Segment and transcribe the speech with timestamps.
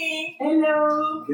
[0.00, 1.24] Hello.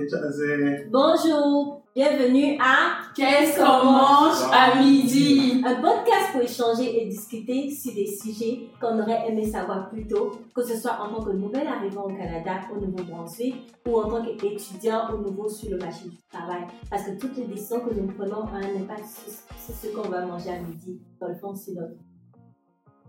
[0.90, 1.82] Bonjour.
[1.94, 5.62] Bienvenue à Qu'est-ce qu'on mange à midi?
[5.66, 10.32] Un podcast pour échanger et discuter sur des sujets qu'on aurait aimé savoir plus tôt,
[10.54, 13.54] que ce soit en tant que nouvel arrivant au Canada, au Nouveau-Brunswick,
[13.86, 16.62] ou en tant qu'étudiant au nouveau sur le marché du travail.
[16.90, 20.24] Parce que toutes les décisions que nous prenons ont un impact sur ce qu'on va
[20.24, 21.96] manger à midi, dans le fond, sur notre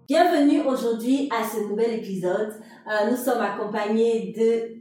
[0.08, 2.54] Bienvenue aujourd'hui à ce nouvel épisode.
[2.88, 4.36] Euh, nous sommes accompagnés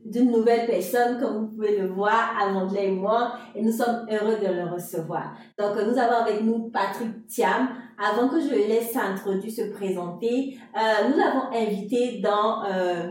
[0.05, 4.37] d'une nouvelle personne, comme vous pouvez le voir, Amandla et moi, et nous sommes heureux
[4.37, 5.35] de le recevoir.
[5.59, 7.71] Donc, nous avons avec nous Patrick Thiam.
[7.99, 13.11] Avant que je laisse s'introduire, se présenter, euh, nous l'avons invité dans euh,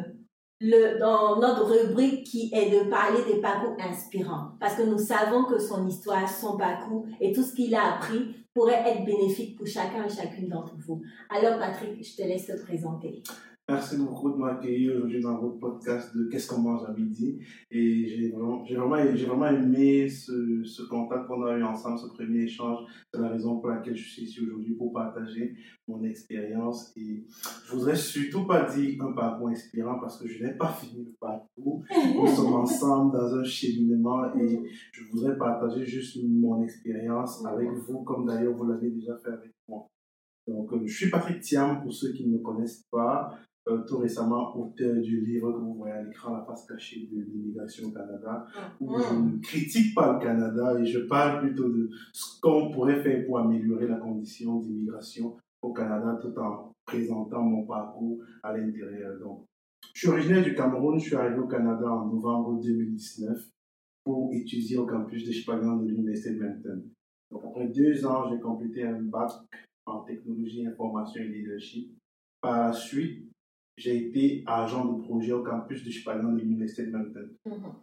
[0.59, 4.51] le, dans notre rubrique qui est de parler des parcours inspirants.
[4.59, 8.35] Parce que nous savons que son histoire, son parcours et tout ce qu'il a appris
[8.53, 11.01] pourrait être bénéfique pour chacun et chacune d'entre vous.
[11.29, 13.23] Alors Patrick, je te laisse te présenter.
[13.69, 17.39] Merci beaucoup de m'accueillir aujourd'hui dans votre podcast de Qu'est-ce qu'on mange à midi.
[17.71, 21.97] Et j'ai vraiment, j'ai vraiment, j'ai vraiment aimé ce, ce contact qu'on a eu ensemble,
[21.97, 22.79] ce premier échange.
[23.13, 25.55] C'est la raison pour laquelle je suis ici aujourd'hui pour partager
[25.87, 26.91] mon expérience.
[26.97, 27.25] Et
[27.65, 31.15] je voudrais surtout pas dire un parcours inspirant parce que je n'ai pas fini le
[31.17, 31.85] parcours.
[31.89, 34.59] Nous sommes ensemble dans un cheminement et
[34.91, 39.53] je voudrais partager juste mon expérience avec vous, comme d'ailleurs vous l'avez déjà fait avec
[39.69, 39.87] moi.
[40.47, 43.33] Donc, euh, je suis Patrick Thiam pour ceux qui ne me connaissent pas.
[43.69, 47.21] Euh, tout récemment auteur du livre que vous voyez à l'écran, La face cachée de
[47.21, 48.45] l'immigration au Canada,
[48.81, 53.01] où je ne critique pas le Canada et je parle plutôt de ce qu'on pourrait
[53.01, 59.17] faire pour améliorer la condition d'immigration au Canada tout en présentant mon parcours à l'intérieur.
[59.21, 59.45] Donc,
[59.93, 63.49] je suis originaire du Cameroun, je suis arrivé au Canada en novembre 2019
[64.03, 66.83] pour étudier au campus de Chipagan de l'Université de Moncton.
[67.31, 69.31] Donc, après deux ans, j'ai complété un bac
[69.85, 71.97] en technologie, information et leadership.
[72.41, 73.32] Par la suite,
[73.77, 77.29] j'ai été agent de projet au campus de Chipagan de l'Université de Moncton.
[77.45, 77.73] Mhm.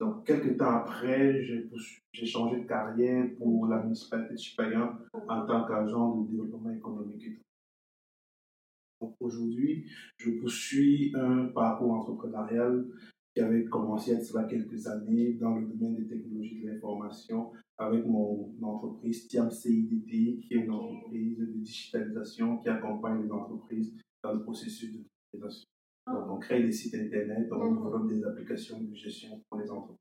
[0.00, 4.94] Donc, quelques temps après, j'ai changé de carrière pour la municipalité de Chipagan
[5.28, 7.40] en tant qu'agent de développement économique.
[9.18, 9.86] aujourd'hui,
[10.18, 12.86] je poursuis un parcours entrepreneurial
[13.34, 16.60] qui avait commencé il y a de cela quelques années dans le domaine des technologies
[16.60, 23.22] de l'information avec mon entreprise Tiam CIDT, qui est une entreprise de digitalisation qui accompagne
[23.22, 25.09] les entreprises dans le processus de.
[25.34, 27.74] Donc, on crée des sites internet, on Mhm.
[27.76, 29.96] développe des applications de gestion pour les entreprises.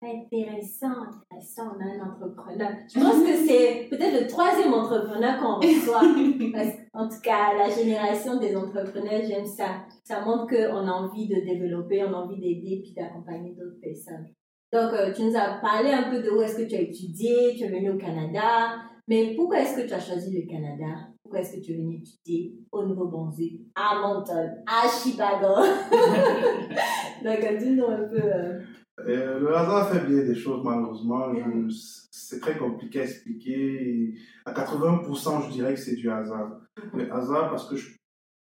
[0.00, 2.70] Intéressant, intéressant, on a un entrepreneur.
[2.92, 6.02] Je pense que c'est peut-être le troisième entrepreneur qu'on reçoit.
[6.54, 9.84] Parce qu'en tout cas, la génération des entrepreneurs, j'aime ça.
[10.04, 14.26] Ça montre qu'on a envie de développer, on a envie d'aider puis d'accompagner d'autres personnes.
[14.72, 17.54] Donc, euh, tu nous as parlé un peu de où est-ce que tu as étudié,
[17.56, 18.76] tu es venu au Canada.
[19.08, 21.08] Mais pourquoi est-ce que tu as choisi le Canada?
[21.28, 25.56] Pourquoi est-ce que tu es venu étudier au Nouveau-Brunswick, à Moncton, à Chicago?
[27.22, 28.16] Donc, dis-nous un peu.
[28.22, 28.60] euh,
[29.06, 31.34] Euh, le hasard fait bien des choses, malheureusement.
[31.34, 31.68] Je-
[32.10, 34.14] C'est très compliqué à expliquer.
[34.46, 36.60] À 80%, je dirais que c'est du hasard.
[36.94, 37.94] Le hasard parce que je-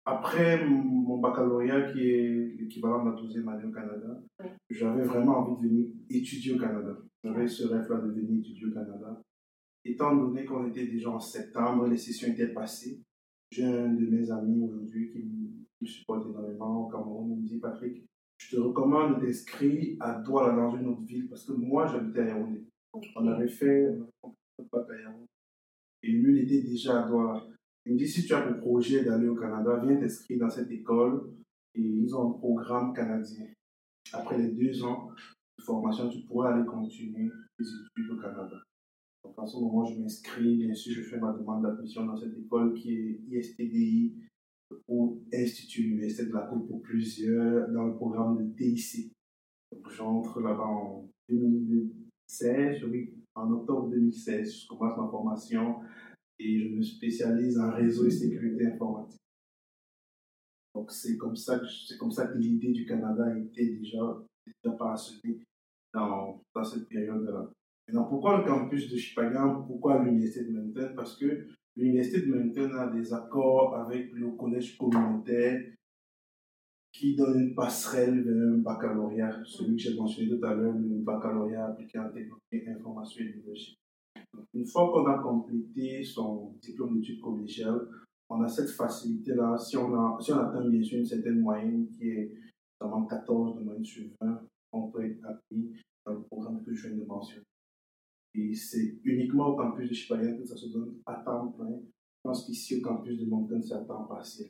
[0.05, 4.21] après mon baccalauréat, qui est l'équivalent de la 12e année au Canada,
[4.69, 6.95] j'avais vraiment envie de venir étudier au Canada.
[7.23, 9.19] J'avais ce rêve-là de venir étudier au Canada.
[9.85, 13.03] Étant donné qu'on était déjà en septembre, les sessions étaient passées,
[13.51, 17.31] j'ai un de mes amis aujourd'hui qui me, supporte énormément au Cameroun.
[17.31, 18.03] Il me dit Patrick,
[18.37, 22.21] je te recommande de t'inscrire à Douala dans une autre ville parce que moi j'habitais
[22.21, 22.65] à Yaoundé.
[23.15, 23.85] On avait fait
[24.23, 25.27] à Yaoundé.
[26.01, 27.45] Et lui, il était déjà à Douala.
[27.85, 30.71] Il me dit si tu as pour projet d'aller au Canada, viens t'inscrire dans cette
[30.71, 31.31] école.
[31.75, 33.45] Et ils ont un programme canadien.
[34.11, 35.11] Après les deux ans
[35.59, 38.57] de formation, tu pourras aller continuer tes études au Canada.
[39.25, 40.57] Donc en ce moment, je m'inscris.
[40.57, 44.13] Bien sûr, je fais ma demande d'admission dans cette école qui est ISTDI
[44.87, 49.11] ou Institut Université de la Côte pour plusieurs dans le programme de TIC.
[49.71, 55.79] Donc j'entre là-bas en 2016, oui, en octobre 2016, je commence ma formation
[56.37, 59.21] et je me spécialise en réseau et sécurité informatique.
[60.75, 64.75] Donc c'est comme ça que c'est comme ça que l'idée du Canada était déjà déjà
[64.75, 65.39] parsemée
[65.93, 67.49] dans, dans cette période-là.
[67.93, 72.87] Pourquoi le campus de Chipagan Pourquoi l'université de Moncton Parce que l'université de Moncton a
[72.87, 75.61] des accords avec le collège communautaire
[76.91, 81.03] qui donne une passerelle vers un baccalauréat, celui que j'ai mentionné tout à l'heure, le
[81.03, 83.33] baccalauréat appliqué en technologie, information et.
[84.33, 87.87] Donc, Une fois qu'on a complété son diplôme d'études collégiales,
[88.29, 92.09] on a cette facilité-là, si on, si on atteint bien sûr une certaine moyenne qui
[92.09, 92.31] est
[92.79, 94.41] notamment 14 de moyenne sur 20,
[94.71, 95.73] on peut être appris
[96.05, 97.45] dans le programme que je viens de mentionner.
[98.37, 101.69] Et c'est uniquement au campus de Chipagan que ça se donne à temps plein.
[101.69, 104.49] Je pense qu'ici, au campus de Moncton, c'est à temps partiel.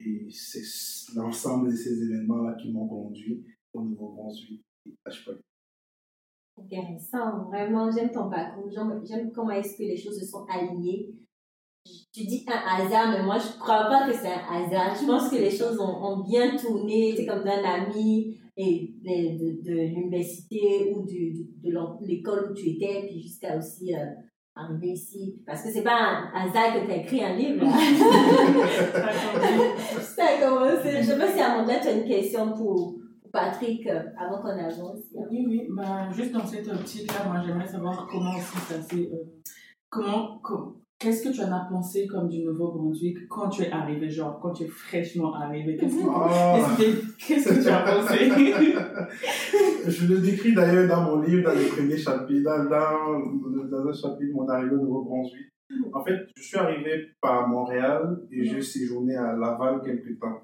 [0.00, 4.62] Et c'est l'ensemble de ces événements-là qui m'ont conduit au Nouveau-Brunswick
[5.04, 5.10] à.
[6.58, 11.14] Intéressant, vraiment, j'aime ton parcours, j'aime j'aime comment est-ce que les choses se sont alignées.
[12.12, 14.94] Tu dis un hasard, mais moi je ne crois pas que c'est un hasard.
[14.94, 17.14] Je pense que les choses ont, ont bien tourné.
[17.16, 22.54] C'est comme d'un ami et de, de, de l'université ou du, de l'en- l'école où
[22.54, 23.98] tu étais, puis jusqu'à aussi euh,
[24.54, 25.42] arriver ici.
[25.46, 25.98] Parce que c'est pas
[26.32, 27.66] un hasard que tu as écrit un livre.
[30.00, 30.90] Ça a commencé.
[30.98, 34.48] Je sais pas si Amanda, tu as une question pour, pour Patrick euh, avant qu'on
[34.48, 35.00] avance.
[35.30, 39.10] Oui, oui, bah, juste dans cette optique-là, moi j'aimerais savoir comment aussi ça s'est.
[39.12, 39.24] euh,
[39.90, 40.38] comment.
[40.42, 44.40] com- Qu'est-ce que tu en as pensé comme du Nouveau-Brunswick quand tu es arrivé, genre
[44.40, 45.76] quand tu es fraîchement arrivé?
[45.76, 46.66] Qu'est-ce que, Ah.
[47.62, 48.30] tu as pensé?
[49.90, 53.92] Je le décris d'ailleurs dans mon livre, dans le premier chapitre, dans, dans, dans un
[53.92, 55.46] chapitre, mon arrivée au Nouveau-Brunswick.
[55.92, 60.40] En fait, je suis arrivé par Montréal et j'ai séjourné à Laval quelques temps.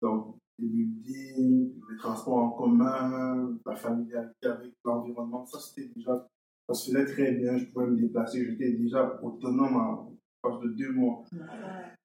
[0.00, 6.26] Donc, les buildings, les transports en commun, la familiarité avec l'environnement, ça c'était déjà,
[6.68, 10.12] ça se faisait très bien, je pouvais me déplacer, j'étais déjà autonome en
[10.42, 11.24] phase de deux mois.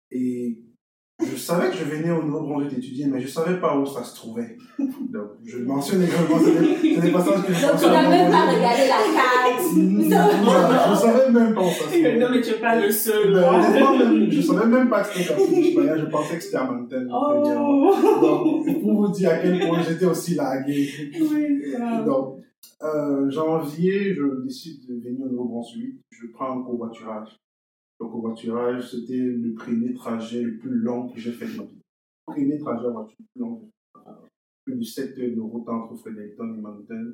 [0.09, 0.57] Et
[1.21, 4.03] je savais que je venais au Nouveau-Brunswick étudier, mais je ne savais pas où ça
[4.03, 4.57] se trouvait.
[4.79, 8.51] Donc, je mentionne également, c'est des, des passages que je Donc tu n'as même pas
[8.51, 9.73] regardé la carte.
[9.75, 12.19] Non, je ne savais même pas où ça se trouvait.
[12.19, 13.33] Non, mais tu n'es pas le seul.
[13.33, 17.07] Même, je ne savais même pas que c'était comme je pensais que c'était à Mountain.
[17.11, 17.43] Oh
[18.21, 20.89] Donc, pour vous dire à quel point j'étais aussi largué.
[21.19, 21.73] Oui.
[22.05, 22.43] Donc,
[22.83, 25.99] euh, janvier, je décide de venir au Nouveau-Brunswick.
[26.09, 27.39] Je prends un covoiturage.
[27.99, 31.81] Le covoiturage, c'était le premier trajet le plus long que j'ai fait de ma vie.
[32.27, 33.69] Le premier trajet en voiture le plus long.
[34.65, 37.13] Plus de 7 heures de route entre Fredericton et Mountain.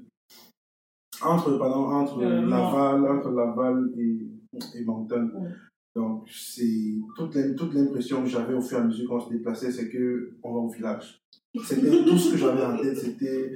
[1.22, 4.28] Entre, pardon, entre Euh, Laval, entre Laval et,
[4.76, 5.30] et Mountain.
[5.36, 5.50] Ouais.
[5.96, 9.30] Donc, c'est toute l'im- toute l'impression que j'avais au fur et à mesure qu'on se
[9.30, 11.22] déplaçait, c'est que on va au village.
[11.64, 13.52] C'était tout ce que j'avais en tête, c'était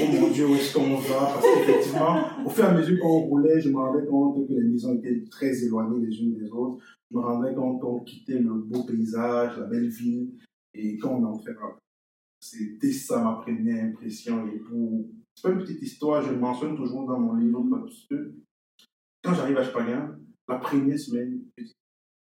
[0.00, 1.32] oh mon Dieu, où est-ce qu'on va?
[1.34, 2.16] Parce qu'effectivement,
[2.46, 5.24] au fur et à mesure qu'on roulait, je me rendais compte que les maisons étaient
[5.28, 6.84] très éloignées les unes des autres.
[7.10, 10.30] Je me rendais compte qu'on quittait le beau paysage, la belle ville,
[10.74, 11.56] et quand on entrait
[12.38, 14.46] C'était ça ma première impression.
[14.48, 15.04] Et pour.
[15.42, 18.32] Pas une petite histoire, je le mentionne toujours dans mon livre, parce que
[19.24, 20.10] quand j'arrive à Spagan,
[20.48, 21.40] la première semaine,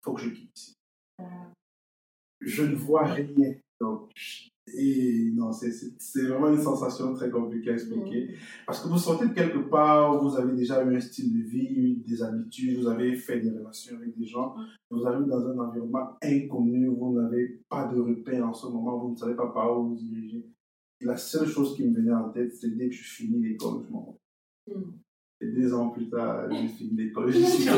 [0.03, 0.75] faut que je quitte ici.
[2.41, 3.55] Je ne vois rien.
[3.79, 4.11] Donc,
[4.73, 5.97] et non, c'est-
[6.27, 8.35] vraiment une sensation très compliquée à expliquer.
[8.65, 11.95] Parce que vous sortez de quelque part vous avez déjà eu un style de vie,
[12.05, 14.55] des habitudes, vous avez fait des relations avec des gens,
[14.91, 19.11] vous arrivez dans un environnement inconnu, vous n'avez pas de repère en ce moment, vous
[19.11, 20.45] ne savez pas par où vous dirigez.
[21.01, 23.91] La seule chose qui me venait en tête, c'est dès que je finis l'école, je
[23.91, 24.17] m'en
[24.67, 24.75] vais.
[24.75, 24.93] Mm.
[25.41, 27.77] Et deux ans plus tard, j'ai fini l'école, je suis Ouais,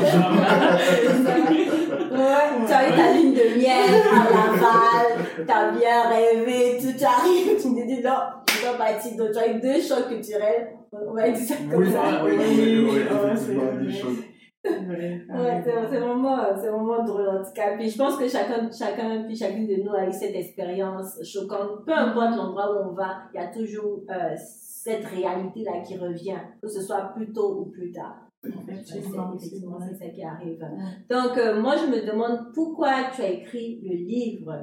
[2.65, 5.07] tu as eu ta lune de miel à Laval,
[5.45, 8.19] tu as bien rêvé, tout tu arrives, tu te dis non,
[8.49, 11.83] je dois bâtir, donc tu as eu deux chocs culturels, on va dire ça comme
[11.83, 12.23] Oui, ça.
[12.25, 14.25] oui, oui, oui, oui, oui,
[14.63, 17.75] Ouais, c'est vraiment, c'est vraiment drôle en tout cas.
[17.77, 21.85] Puis je pense que chacun, chacun, puis chacune de nous a eu cette expérience choquante.
[21.85, 26.37] Peu importe l'endroit où on va, il y a toujours euh, cette réalité-là qui revient,
[26.61, 28.27] que ce soit plus tôt ou plus tard.
[28.43, 30.59] Effectivement, C'est- ça qui arrive.
[30.61, 31.05] Ouais.
[31.15, 34.53] Donc, euh, moi, je me demande pourquoi tu as écrit le livre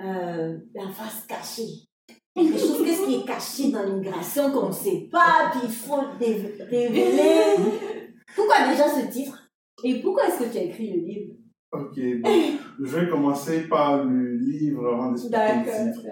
[0.00, 1.86] euh, La face cachée.
[2.34, 6.02] Quelque chose, qu'est-ce qui est caché dans l'immigration qu'on ne sait pas, puis il faut
[6.18, 7.56] révéler.
[8.34, 9.50] Pourquoi déjà ce titre?
[9.84, 11.34] Et pourquoi est-ce que tu as écrit le livre?
[11.72, 12.30] Ok, bon,
[12.80, 16.06] je vais commencer par le livre avant d'expliquer le titre.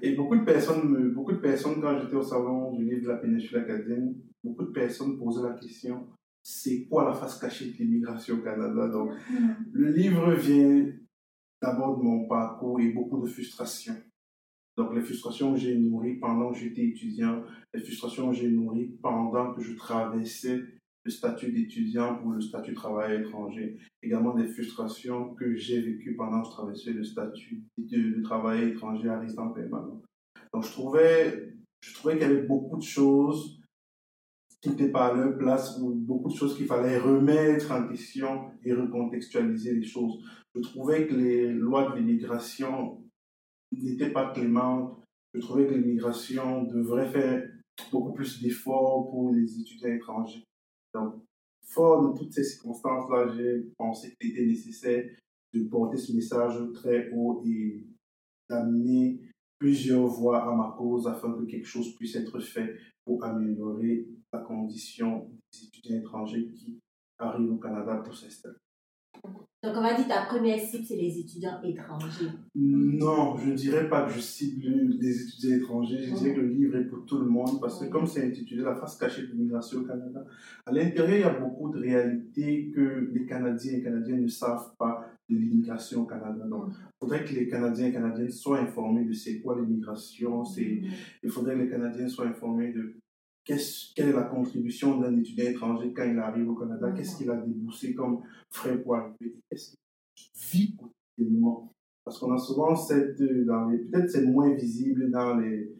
[0.00, 3.08] Et beaucoup de personnes, me- beaucoup de personnes, quand j'étais au salon du livre de
[3.08, 6.06] la péninsule acadienne, beaucoup de personnes posaient la question
[6.40, 8.88] c'est quoi la face cachée de l'immigration au Canada?
[8.88, 9.10] Donc,
[9.72, 10.86] le livre vient
[11.60, 13.96] d'abord de mon parcours et beaucoup de frustrations.
[14.76, 17.42] Donc, les frustrations que j'ai nourries pendant que j'étais étudiant,
[17.74, 20.60] les frustrations que j'ai nourries pendant que je traversais
[21.08, 23.78] le statut d'étudiant pour le statut de travailleur étranger.
[24.02, 28.68] Également des frustrations que j'ai vécues pendant que je traversais le statut de, de travailleur
[28.68, 30.02] étranger à résident permanent.
[30.52, 33.58] Donc, je trouvais, je trouvais qu'il y avait beaucoup de choses
[34.60, 38.50] qui n'étaient pas à leur place ou beaucoup de choses qu'il fallait remettre en question
[38.62, 40.22] et recontextualiser les choses.
[40.54, 43.02] Je trouvais que les lois de l'immigration
[43.72, 45.02] n'étaient pas clémentes.
[45.32, 47.48] Je trouvais que l'immigration devrait faire
[47.90, 50.44] beaucoup plus d'efforts pour les étudiants étrangers.
[50.98, 51.22] Donc,
[51.62, 55.04] fort de toutes ces circonstances-là, j'ai pensé qu'il était nécessaire
[55.52, 57.86] de porter ce message très haut et
[58.48, 59.20] d'amener
[59.58, 64.40] plusieurs voix à ma cause afin que quelque chose puisse être fait pour améliorer la
[64.40, 66.78] condition des étudiants étrangers qui
[67.18, 68.56] arrivent au Canada pour s'installer.
[69.60, 72.30] Donc, on va dire ta première cible, c'est les étudiants étrangers.
[72.54, 74.64] Non, je ne dirais pas que je cible
[75.00, 76.00] les étudiants étrangers.
[76.00, 78.62] Je dirais que le livre est pour tout le monde parce que, comme c'est intitulé
[78.62, 80.24] La face cachée de l'immigration au Canada,
[80.64, 84.76] à l'intérieur, il y a beaucoup de réalités que les Canadiens et Canadiennes ne savent
[84.78, 86.44] pas de l'immigration au Canada.
[86.46, 90.44] Donc, il faudrait que les Canadiens et Canadiennes soient informés de c'est quoi l'immigration.
[90.56, 92.94] Il faudrait que les Canadiens soient informés de
[93.48, 97.36] quelle est la contribution d'un étudiant étranger quand il arrive au Canada, qu'est-ce qu'il a
[97.36, 99.70] déboursé comme frais pour arriver, qu'est-ce
[100.14, 101.72] qu'il vit quotidiennement?
[102.04, 105.74] Parce qu'on a souvent cette, peut-être c'est moins visible dans les,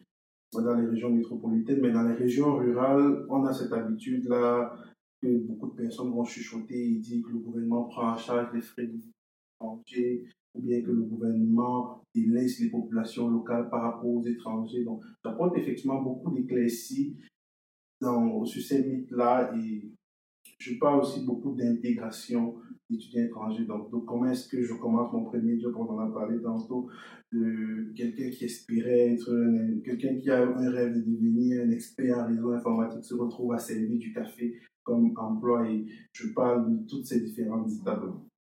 [0.52, 4.74] dans les régions métropolitaines, mais dans les régions rurales, on a cette habitude-là
[5.20, 8.62] que beaucoup de personnes vont chuchoter et dire que le gouvernement prend en charge les
[8.62, 8.88] frais
[9.60, 14.84] étrangers, ou bien que le gouvernement délaisse les populations locales par rapport aux étrangers.
[14.84, 17.16] Donc, ça porte effectivement beaucoup d'éclaircies
[18.00, 19.92] dans, sur ces mythes-là et
[20.58, 22.56] je parle aussi beaucoup d'intégration
[22.90, 23.64] d'étudiants étrangers.
[23.64, 26.88] Donc, donc comment est-ce que je commence mon premier job On en a parlé tantôt
[27.32, 29.30] de quelqu'un qui espérait être
[29.84, 33.58] quelqu'un qui a un rêve de devenir un expert en réseau informatique se retrouve à
[33.58, 38.04] servir du café comme emploi et je parle de toutes ces différentes étapes.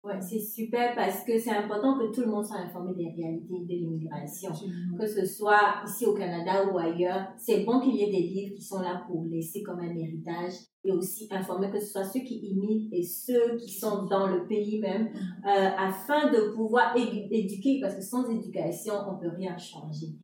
[0.09, 3.61] Ouais, c'est super parce que c'est important que tout le monde soit informé des réalités
[3.61, 4.51] de l'immigration.
[4.99, 8.55] Que ce soit ici au Canada ou ailleurs, c'est bon qu'il y ait des livres
[8.55, 12.21] qui sont là pour laisser comme un héritage et aussi informer que ce soit ceux
[12.21, 15.47] qui imitent et ceux qui sont dans le pays même mm.
[15.47, 20.15] euh, afin de pouvoir éduquer parce que sans éducation, on ne peut rien changer.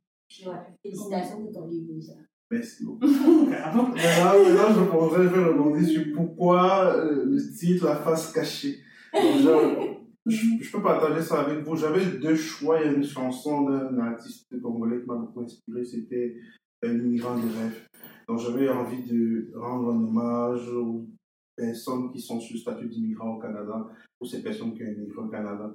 [0.81, 2.13] Félicitations pour ton livre déjà.
[2.49, 3.05] Merci beaucoup.
[3.49, 8.79] maintenant, maintenant, je pourrais rebondir sur pourquoi euh, le titre La face cachée
[10.25, 11.75] je, peux partager ça avec vous.
[11.75, 12.79] J'avais deux choix.
[12.79, 15.83] Il y a une chanson d'un artiste congolais qui m'a beaucoup inspiré.
[15.85, 16.35] C'était
[16.83, 17.87] L'immigrant des rêves.
[18.27, 21.07] Donc j'avais envie de rendre un hommage aux
[21.55, 23.87] personnes qui sont sur le statut d'immigrant au Canada,
[24.19, 25.73] ou ces personnes qui ont immigré au Canada.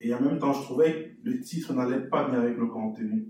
[0.00, 3.28] Et en même temps, je trouvais que le titre n'allait pas bien avec le contenu.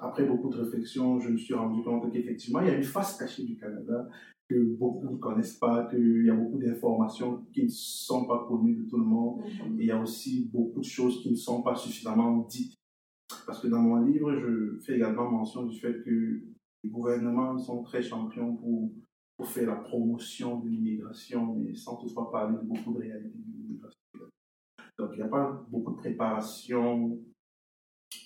[0.00, 3.16] Après beaucoup de réflexion, je me suis rendu compte qu'effectivement, il y a une face
[3.16, 4.08] cachée du Canada
[4.48, 8.76] que beaucoup ne connaissent pas, qu'il y a beaucoup d'informations qui ne sont pas connues
[8.76, 9.40] de tout le monde.
[9.40, 9.80] Mhm.
[9.80, 12.74] Et il y a aussi beaucoup de choses qui ne sont pas suffisamment dites.
[13.46, 16.42] Parce que dans mon livre, je fais également mention du fait que
[16.82, 18.92] les gouvernements sont très champions pour,
[19.36, 23.52] pour faire la promotion de l'immigration, mais sans toutefois parler de beaucoup de réalités de
[23.56, 24.00] l'immigration.
[24.98, 27.18] Donc, il n'y a pas beaucoup de préparation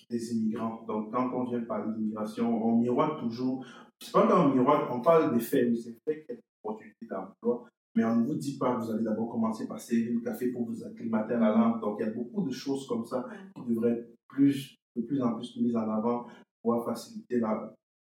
[0.09, 0.83] des immigrants.
[0.87, 3.65] Donc, quand on vient parler d'immigration, on miroite toujours
[4.01, 7.05] c'est pas dans miroir, on parle des faits, c'est fait qu'il y a des opportunités
[7.09, 10.21] d'emploi, mais on ne vous dit pas que vous allez d'abord commencer par servir le
[10.21, 11.81] café pour vous acclimater à la langue.
[11.81, 15.21] Donc il y a beaucoup de choses comme ça qui devraient être plus, de plus
[15.21, 16.27] en plus mises en avant
[16.61, 17.73] pour faciliter la,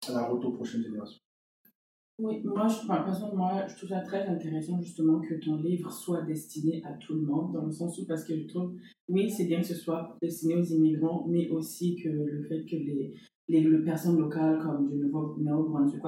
[0.09, 1.19] la route aux prochaines générations.
[2.17, 6.81] Oui, moi, je, moi, je trouve ça très intéressant justement que ton livre soit destiné
[6.85, 8.73] à tout le monde, dans le sens où, parce que je trouve,
[9.09, 12.77] oui, c'est bien que ce soit destiné aux immigrants, mais aussi que le fait que
[12.77, 13.13] les,
[13.47, 16.01] les, personnes locales comme du Nouveau-Brunswick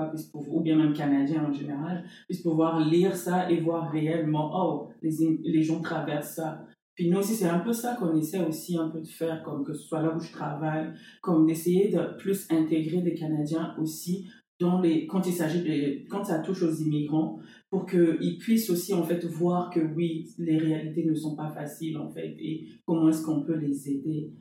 [0.52, 5.40] ou bien même Canadiens en général, puissent pouvoir lire ça et voir réellement, oh, les,
[5.44, 6.66] les gens traversent ça.
[6.96, 9.64] Puis nous aussi, c'est un peu ça qu'on essaie aussi un peu de faire, comme
[9.64, 10.90] que ce soit là où je travaille,
[11.22, 14.28] comme d'essayer de plus intégrer des Canadiens aussi
[14.60, 17.40] dans les, quand il s'agit quand ça touche aux immigrants,
[17.70, 21.98] pour qu'ils puissent aussi en fait voir que oui, les réalités ne sont pas faciles
[21.98, 24.32] en fait et comment est-ce qu'on peut les aider.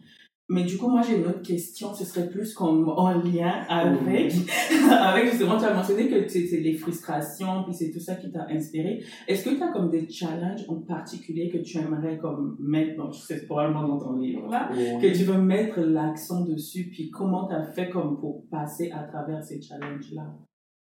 [0.48, 1.92] Mais du coup, moi, j'ai une autre question.
[1.92, 4.32] Ce serait plus comme en lien avec,
[4.90, 8.46] avec justement, tu as mentionné que c'est les frustrations, puis c'est tout ça qui t'a
[8.48, 9.02] inspiré.
[9.26, 13.10] Est-ce que tu as comme des challenges en particulier que tu aimerais comme mettre, dans,
[13.10, 17.54] c'est probablement dans ton livre là, que tu veux mettre l'accent dessus, puis comment tu
[17.54, 20.32] as fait comme pour passer à travers ces challenges-là?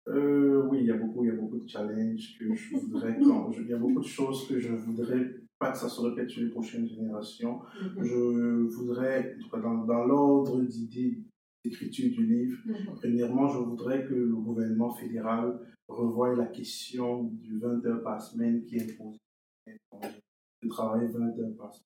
[0.08, 3.16] Euh, oui, il y a beaucoup, il y a beaucoup de challenges que je voudrais,
[3.18, 5.26] quand, il y a beaucoup de choses que je voudrais
[5.58, 7.60] pas que ça se répète sur les prochaines générations.
[7.82, 8.04] Mhm.
[8.04, 11.18] Je voudrais, dans, dans l'ordre d'idées
[11.64, 12.94] d'écriture du livre, mhm.
[12.96, 18.64] premièrement, je voudrais que le gouvernement fédéral revoie la question du 20 heures par semaine
[18.64, 19.18] qui impose
[19.66, 21.84] de travailler 20 heures par semaine.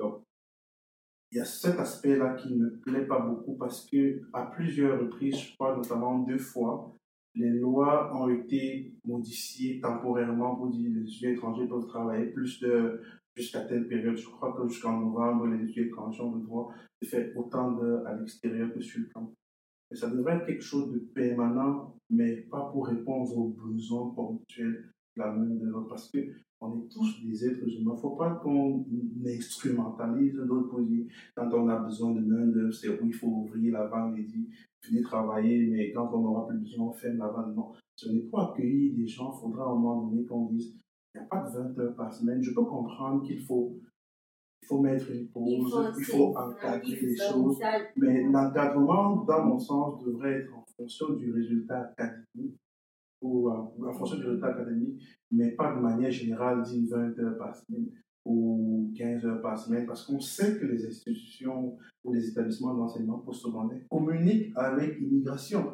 [0.00, 0.22] Donc,
[1.30, 5.00] il y a cet aspect-là qui ne me plaît pas beaucoup parce que à plusieurs
[5.00, 6.92] reprises, je crois notamment deux fois,
[7.38, 12.60] les lois ont été modifiées temporairement pour dire que les étudiants étrangers peuvent travailler plus
[12.60, 13.00] de
[13.36, 14.16] jusqu'à telle période.
[14.16, 18.06] Je crois que jusqu'en novembre, les étudiants étrangers ont le droit de faire autant d'heures
[18.06, 19.32] à l'extérieur que sur le camp.
[19.90, 24.92] Et ça devrait être quelque chose de permanent, mais pas pour répondre aux besoins ponctuels
[25.16, 25.88] de la main de l'autre.
[25.88, 26.18] Parce que
[26.60, 27.92] on est tous des êtres humains.
[27.92, 28.84] Il ne faut pas qu'on
[29.24, 31.06] instrumentalise notre position.
[31.36, 34.48] Quand on a besoin de main-d'œuvre, c'est où il faut ouvrir la vanne et dire
[34.86, 37.54] venez travailler, mais quand on n'aura plus besoin, on ferme la vanne.
[37.54, 39.32] Non, ce n'est pas accueillir des gens.
[39.34, 40.74] Il faudra à un moment donné qu'on dise
[41.14, 42.42] il n'y a pas de 20 heures par semaine.
[42.42, 43.76] Je peux comprendre qu'il faut
[44.66, 47.58] faut mettre une pause, Il faut, il encadrer les choses.
[47.96, 52.58] Mais l'encadrement, dans mon sens, devrait être en fonction du résultat académique
[53.22, 57.38] ou euh, en fonction du résultat académique, mais pas de manière générale, dit 20 heures
[57.38, 57.88] par semaine
[58.28, 63.18] ou 15 heures par semaine, parce qu'on sait que les institutions ou les établissements d'enseignement
[63.18, 65.72] postsecondaire communiquent avec l'immigration.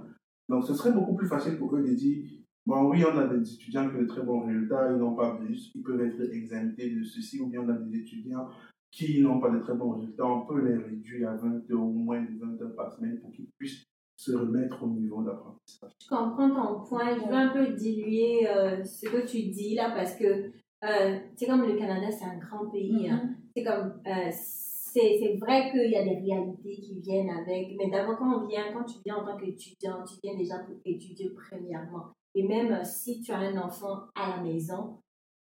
[0.48, 2.24] Donc, ce serait beaucoup plus facile pour eux de dire
[2.66, 5.36] Bon, oui, on a des étudiants qui ont de très bons résultats, ils n'ont pas
[5.36, 8.48] plus, ils peuvent être exemptés de ceci, ou bien on a des étudiants
[8.90, 11.92] qui n'ont pas de très bons résultats, on peut les réduire à 20 heures ou
[11.92, 13.84] moins de 20 heures par semaine pour qu'ils puissent
[14.16, 15.90] se remettre au niveau d'apprentissage.
[16.00, 17.14] Je comprends ton point.
[17.18, 20.52] Je veux un peu diluer euh, ce que tu dis là parce que
[20.84, 23.08] euh, c'est comme le Canada, c'est un grand pays.
[23.08, 23.34] hein.
[23.56, 28.16] C'est comme euh, c'est vrai qu'il y a des réalités qui viennent avec, mais d'abord
[28.18, 32.12] quand on vient, quand tu viens en tant qu'étudiant, tu viens déjà pour étudier premièrement.
[32.34, 34.98] Et même euh, si tu as un enfant à la maison,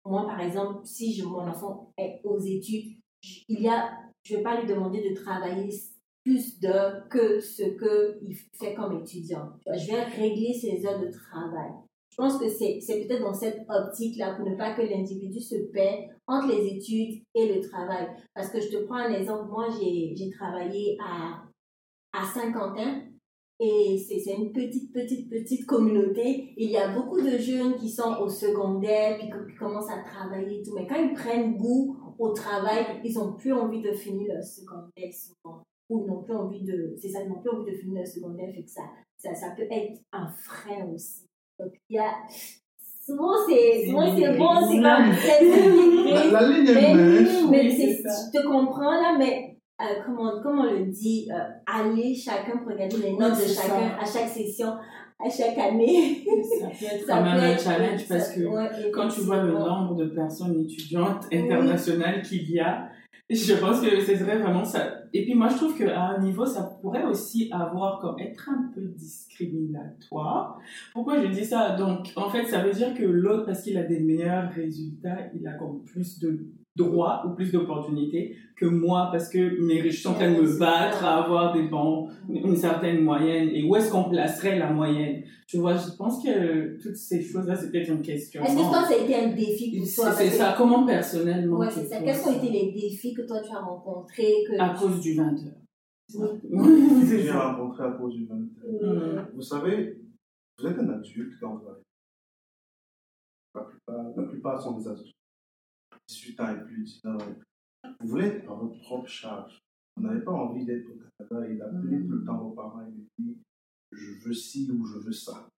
[0.06, 2.98] moi par exemple, si je, mon enfant est aux études,
[3.48, 3.92] il y a,
[4.24, 5.70] je vais pas lui demander de travailler
[6.24, 9.50] plus d'heures que ce qu'il fait comme étudiant.
[9.66, 11.72] Je vais régler ses heures de travail.
[12.20, 16.10] Je pense que c'est peut-être dans cette optique-là pour ne pas que l'individu se perd
[16.28, 18.08] entre les études et le travail.
[18.36, 21.44] Parce que je te prends un exemple, moi j'ai travaillé à,
[22.12, 23.04] à Saint-Quentin
[23.62, 26.54] et c'est une petite, petite, petite communauté.
[26.58, 30.62] Il y a beaucoup de jeunes qui sont au secondaire, puis qui commencent à travailler
[30.62, 30.74] tout.
[30.76, 35.14] Mais quand ils prennent goût au travail, ils n'ont plus envie de finir leur secondaire
[35.14, 35.64] souvent.
[35.90, 36.96] Ou ils n'ont plus envie de...
[37.02, 38.54] C'est ça, ils n'ont plus envie de finir leur secondaire.
[38.68, 38.82] Ça,
[39.18, 41.29] ça, ça peut être un frein aussi.
[41.60, 42.12] Donc, il y a...
[43.06, 45.14] Souvent, c'est souvent, c'est bon, c'est comme...
[45.20, 50.34] C'est La, la ligne est mais, mais c'est- je te comprends là, mais euh, comment,
[50.44, 53.98] comment on le dit, euh, aller chacun pour regarder les notes de chacun ça.
[54.00, 54.68] à chaque session,
[55.20, 56.24] à chaque année.
[56.60, 59.22] Ça peut être Ça quand même peut un challenge ça- parce que ouais, quand tu
[59.22, 62.90] vois le nombre de personnes étudiantes internationales qu'il y a,
[63.30, 64.99] je pense que ce serait vraiment ça.
[65.14, 68.72] Et puis moi, je trouve qu'à un niveau, ça pourrait aussi avoir comme être un
[68.74, 70.60] peu discriminatoire.
[70.94, 71.76] Pourquoi je dis ça?
[71.76, 75.48] Donc, en fait, ça veut dire que l'autre, parce qu'il a des meilleurs résultats, il
[75.48, 80.12] a comme plus de droits ou plus d'opportunités que moi, parce que mes riches sont
[80.12, 83.50] en train de me battre à avoir des bons, une certaine moyenne.
[83.54, 85.24] Et où est-ce qu'on placerait la moyenne?
[85.48, 88.44] Tu vois, je pense que toutes ces choses-là, c'est peut-être une question.
[88.44, 89.88] Est-ce que toi, ça a été un défi pour toi?
[89.88, 92.02] C'est Parce que- ça, comment personnellement Ouais, c'est ça.
[92.02, 92.36] Quels ont ça?
[92.36, 95.54] été les défis que toi tu as rencontrés que À cause du 20 heures.
[96.16, 96.28] Oui.
[97.08, 97.52] C'est J'ai ça.
[97.52, 98.36] rencontré à cause du 20
[98.82, 99.98] Euh, Vous savez,
[100.58, 101.84] vous êtes un adulte quand vous arrivez.
[103.56, 105.14] La plupart, la plupart sont des adultes.
[106.10, 107.96] 18 ans et plus, 19 ans et plus.
[108.02, 109.60] Vous voulez être à votre propre charge.
[109.96, 112.92] Vous n'avez pas envie d'être au Canada et d'appeler tout le temps vos parents et
[112.92, 113.36] de dire
[113.92, 115.50] je veux ci ou je veux ça.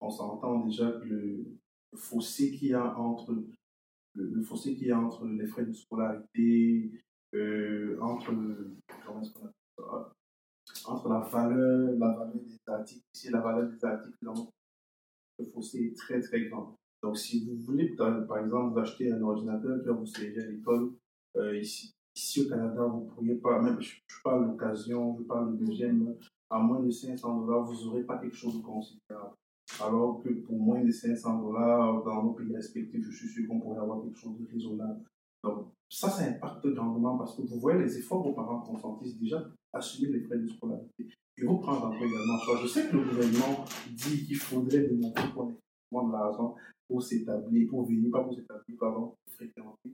[0.00, 1.58] On s'entend déjà que le
[1.94, 3.48] fossé qu'il y a entre le,
[4.14, 7.02] le fossé qu'il y a entre les frais de scolarité,
[7.34, 8.32] euh, entre
[9.04, 13.70] comment est-ce qu'on appelle ça entre la valeur, la valeur des articles ici la valeur
[13.70, 14.16] des articles
[15.38, 16.77] le fossé est très très grand.
[17.02, 20.92] Donc si vous voulez par exemple vous acheter un ordinateur va vous servir à l'école,
[21.36, 21.94] euh, ici,
[22.40, 26.16] au Canada, vous ne pourriez pas, même je, je parle d'occasion, je parle de deuxième,
[26.50, 29.34] à moins de 500 dollars, vous n'aurez pas quelque chose de considérable.
[29.80, 33.60] Alors que pour moins de 500 dollars, dans nos pays respectifs, je suis sûr qu'on
[33.60, 35.04] pourrait avoir quelque chose de raisonnable.
[35.44, 39.18] Donc, ça, ça impacte grandement parce que vous voyez les efforts que vos parents consentissent
[39.18, 39.38] déjà
[39.72, 42.38] à assumer les frais de scolarité et vous prendre en compte également.
[42.62, 46.56] Je sais que le gouvernement dit qu'il faudrait démontrer qu'on effectivement de l'argent
[46.88, 49.92] pour s'établir, pour venir, pas pour s'établir, pardon, pour fréquenter.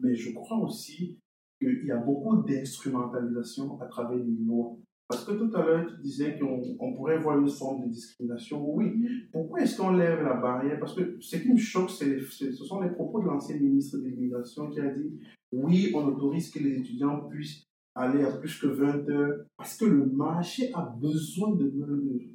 [0.00, 1.18] Mais je crois aussi
[1.60, 4.76] qu'il y a beaucoup d'instrumentalisation à travers les lois.
[5.08, 8.62] Parce que tout à l'heure, tu disais qu'on on pourrait voir une forme de discrimination.
[8.74, 8.92] Oui,
[9.32, 10.78] pourquoi est-ce qu'on lève la barrière?
[10.78, 14.04] Parce que ce qui me choque, c'est- ce sont les propos de l'ancien ministre de
[14.04, 15.18] l'Immigration qui a dit
[15.50, 19.86] oui, on autorise que les étudiants puissent aller à plus que 20 heures parce que
[19.86, 22.34] le marché a besoin de main-d'œuvre.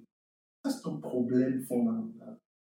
[0.65, 2.22] Ça, c'est un problème fondamental.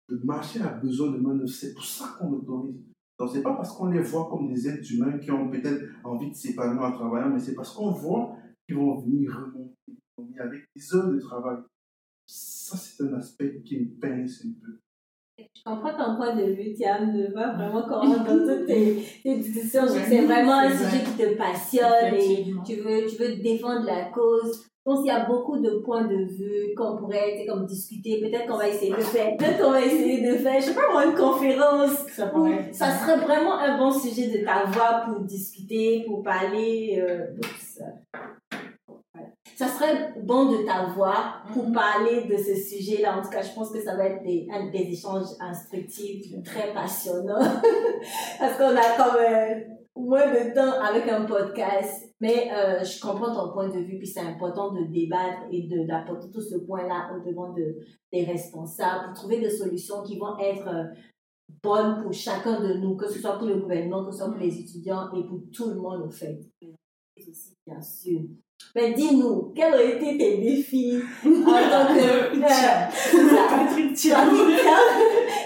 [0.10, 1.50] Le marché a besoin de main-d'œuvre.
[1.50, 2.76] C'est pour ça qu'on l'autorise.
[3.20, 6.32] Donc, c'est pas parce qu'on les voit comme des êtres humains qui ont peut-être envie
[6.32, 8.36] de s'épanouir en travaillant, mais c'est parce qu'on voit
[8.68, 11.58] qu'ils vont venir remonter avec des heures de travail.
[12.26, 14.80] Ça, c'est un aspect qui me pince un peu.
[15.38, 19.38] Je comprends ton point de vue, Tiam, ne pas vraiment comment dans toutes tes, tes
[19.38, 19.88] discussions.
[19.88, 24.68] C'est vraiment un sujet qui te passionne et tu veux, tu veux défendre la cause.
[24.86, 28.20] Je pense qu'il y a beaucoup de points de vue qu'on pourrait comme discuter.
[28.20, 30.92] Peut-être qu'on va essayer de faire, peut-être qu'on va essayer de faire, je sais pas
[30.92, 32.06] moi, une conférence.
[32.14, 37.28] Ça pourrait Ça serait vraiment un bon sujet de t'avoir pour discuter, pour parler euh,
[37.62, 37.86] ça.
[39.14, 39.30] Voilà.
[39.56, 41.74] Ça serait bon de t'avoir pour Mhm.
[41.74, 43.18] parler de ce sujet-là.
[43.18, 46.74] En tout cas, je pense que ça va être des, un- des échanges instructifs, très
[46.74, 47.40] passionnants.
[48.40, 49.60] Parce qu'on a comme, euh,
[49.96, 52.14] moins de temps avec un podcast.
[52.20, 56.32] Mais euh, je comprends ton point de vue, puis c'est important de débattre et d'apporter
[56.32, 57.78] tout ce point-là au devant de,
[58.12, 60.86] des responsables pour trouver des solutions qui vont être euh,
[61.62, 64.40] bonnes pour chacun de nous, que ce soit pour le gouvernement, que ce soit pour
[64.40, 66.40] les étudiants et pour tout le monde, au fait.
[67.30, 68.22] Aussi, bien sûr.
[68.76, 72.40] Mais dis-nous, quels ont été tes défis en tant que...
[73.50, 73.96] Patrick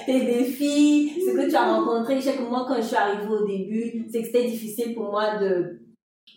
[0.06, 2.16] tes défis, ce que tu as rencontré.
[2.16, 5.12] Je sais que moi, quand je suis arrivée au début, c'est que c'était difficile pour
[5.12, 5.82] moi de,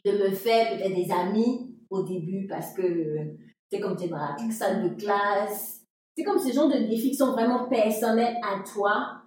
[0.05, 2.83] de me faire peut-être des amis au début parce que
[3.71, 5.83] c'est comme tu es dans la salle de classe.
[6.17, 9.20] C'est comme ce genre de défis qui sont vraiment personnels à toi.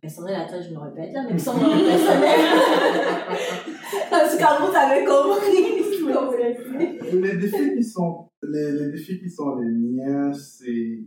[0.00, 2.40] Personnels à toi, je me répète là, mais qui sont vraiment personnels.
[4.10, 5.78] Parce t'avais compris.
[7.12, 11.00] les défis qui sont les, les défis qui sont les miens, c'est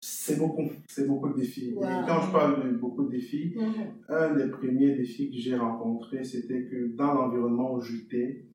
[0.00, 1.70] c'est beaucoup, c'est beaucoup de défis.
[1.70, 4.14] Et quand je parle de beaucoup de défis, mm-hmm.
[4.14, 8.46] un des premiers défis que j'ai rencontré, c'était que dans l'environnement où j'étais,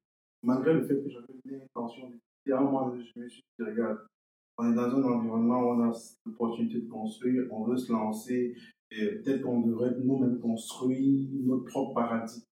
[0.43, 2.17] malgré le fait que j'avais l'intention de
[2.53, 3.99] à un moment, je me suis dit, regarde,
[4.57, 5.93] on est dans un environnement où on a
[6.25, 8.55] l'opportunité de construire, on veut se lancer,
[8.91, 12.43] et peut-être qu'on devrait nous-mêmes construire notre propre paradis.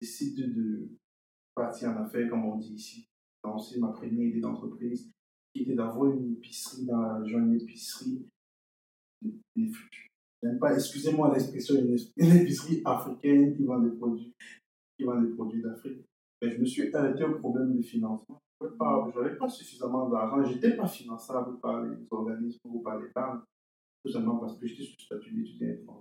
[0.00, 0.88] Décide de
[1.54, 3.08] partir en affaires, comme on dit ici,
[3.42, 5.10] lancer ma première idée d'entreprise,
[5.54, 8.26] était d'avoir une épicerie dans une épicerie.
[10.42, 11.96] J'aime pas, excusez-moi l'expression, une,
[12.36, 14.34] épicerie africaine qui vend des produits,
[14.96, 16.04] qui vend des produits d'Afrique.
[16.42, 18.42] Mais je me suis arrêté au problème de financement.
[18.60, 23.08] Je n'avais pas suffisamment d'argent, je n'étais pas finançable par les organismes ou par les
[23.14, 23.42] banques,
[24.04, 26.00] tout simplement parce que j'étais sous statut d'étudiant étranger.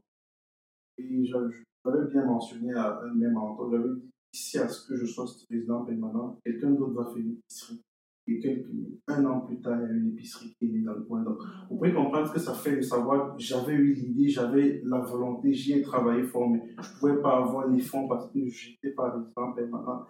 [0.98, 4.96] Et j'avais bien mentionné à un de mes mentors, j'avais dit, ici à ce que
[4.96, 7.82] je sois président permanent, quelqu'un d'autre va faire une épicerie
[8.28, 8.70] et quelques,
[9.08, 11.22] un an plus tard, il y a une épicerie qui est née dans le coin.
[11.22, 11.38] Donc,
[11.70, 15.54] vous pouvez comprendre ce que ça fait de savoir j'avais eu l'idée, j'avais la volonté,
[15.54, 18.72] j'y ai travaillé fort, mais je ne pouvais pas avoir les fonds parce que je
[18.72, 20.08] n'étais pas résident permanent.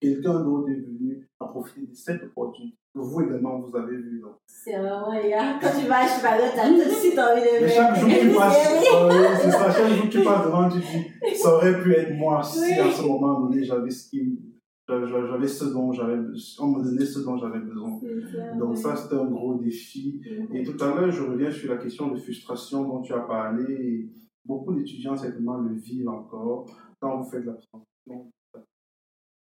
[0.00, 4.22] Quelqu'un d'autre est venu à profiter de cette opportunité que vous également vous avez vu.
[4.46, 7.62] C'est vraiment, a quand tu vas à Chicago, tu as tout de suite envie de
[7.62, 10.78] Mais chaque jour que tu passes, c'est ça, chaque jour que tu passes devant, tu
[10.78, 14.38] dis, ça aurait pu être moi si à ce moment donné j'avais ce qui
[14.86, 16.18] j'avais ce dont j'avais
[16.60, 18.00] on me donnait ce dont j'avais besoin.
[18.58, 20.20] Donc ça c'était un gros défi.
[20.52, 24.10] Et tout à l'heure je reviens sur la question de frustration dont tu as parlé.
[24.44, 26.66] Beaucoup d'étudiants certainement le vivent encore
[27.00, 28.30] quand vous faites la transition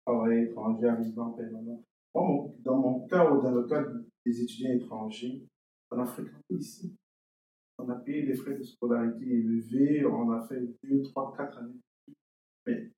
[0.07, 1.83] travail étranger résident permanent
[2.15, 3.85] Moi, dans mon cas ou dans le cas
[4.25, 5.43] des étudiants étrangers
[5.91, 6.95] on a fréquenté ici
[7.79, 11.81] on a payé des frais de scolarité élevés on a fait deux trois quatre années
[12.67, 12.91] mais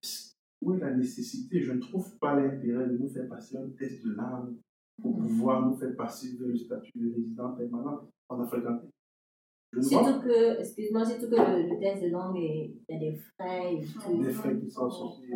[0.60, 1.60] où est la nécessité?
[1.60, 4.56] Je ne trouve pas l'intérêt de nous faire passer un test de langue
[5.00, 8.64] pour pouvoir nous faire passer vers le statut de résident permanent en Afrique.
[9.80, 13.76] Surtout que, excuse-moi, surtout que le, test de langue, il y a des frais.
[13.76, 15.34] Des frais qui sont associés.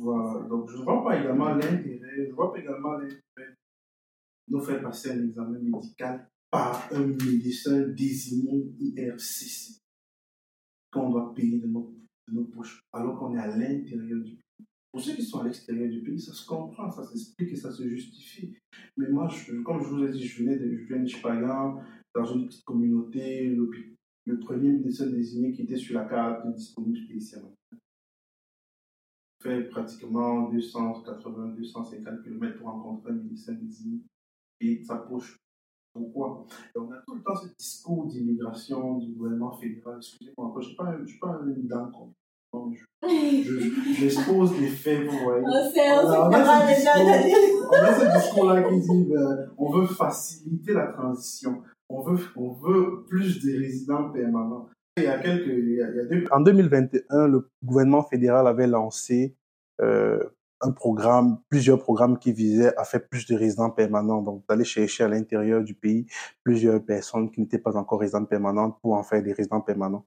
[0.00, 3.56] Voilà, donc je ne vois pas également l'intérêt, je vois pas également l'intérêt
[4.48, 9.80] de nous faire passer un examen médical par un médecin désigné IR6
[10.90, 14.66] qu'on doit payer de nos poches, alors qu'on est à l'intérieur du pays.
[14.90, 17.70] Pour ceux qui sont à l'extérieur du pays, ça se comprend, ça s'explique et ça
[17.70, 18.56] se justifie.
[18.96, 19.28] Mais moi,
[19.64, 21.80] comme je vous ai dit, je venais de, je viens de
[22.12, 23.70] dans une petite communauté, le,
[24.24, 26.98] le premier médecin désigné qui était sur la carte disponible,
[27.36, 27.38] à
[29.42, 34.00] fait pratiquement 280, 250 km pour rencontrer un médecin désigné
[34.60, 35.36] et sa poche
[35.92, 36.46] pourquoi?
[36.74, 39.96] Et on a tout le temps ce discours d'immigration du gouvernement fédéral.
[39.96, 42.12] Excusez-moi, je ne suis pas, je suis pas une dame comme
[43.02, 45.44] J'expose je, les faits, vous voyez.
[45.46, 46.74] On, sait, on, on, a,
[47.98, 53.40] ce discours-là qui dit ben, on veut faciliter la transition, on veut, on veut plus
[53.44, 54.68] de résidents permanents.
[54.98, 59.36] A En 2021, le gouvernement fédéral avait lancé
[59.80, 60.18] euh,
[60.60, 65.04] un programme, plusieurs programmes qui visaient à faire plus de résidents permanents, donc d'aller chercher
[65.04, 66.06] à l'intérieur du pays
[66.42, 70.06] plusieurs personnes qui n'étaient pas encore résidents permanents pour en faire des résidents permanents.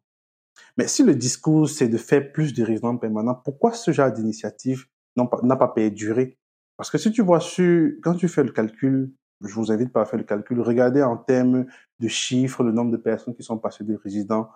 [0.78, 4.86] Mais si le discours c'est de faire plus de résidents permanents, pourquoi ce genre d'initiative
[5.16, 6.38] n'a pas perduré?
[6.78, 10.02] Parce que si tu vois sur, quand tu fais le calcul, je vous invite pas
[10.02, 11.66] à faire le calcul, regardez en termes
[12.00, 14.50] de chiffres le nombre de personnes qui sont passées de résidents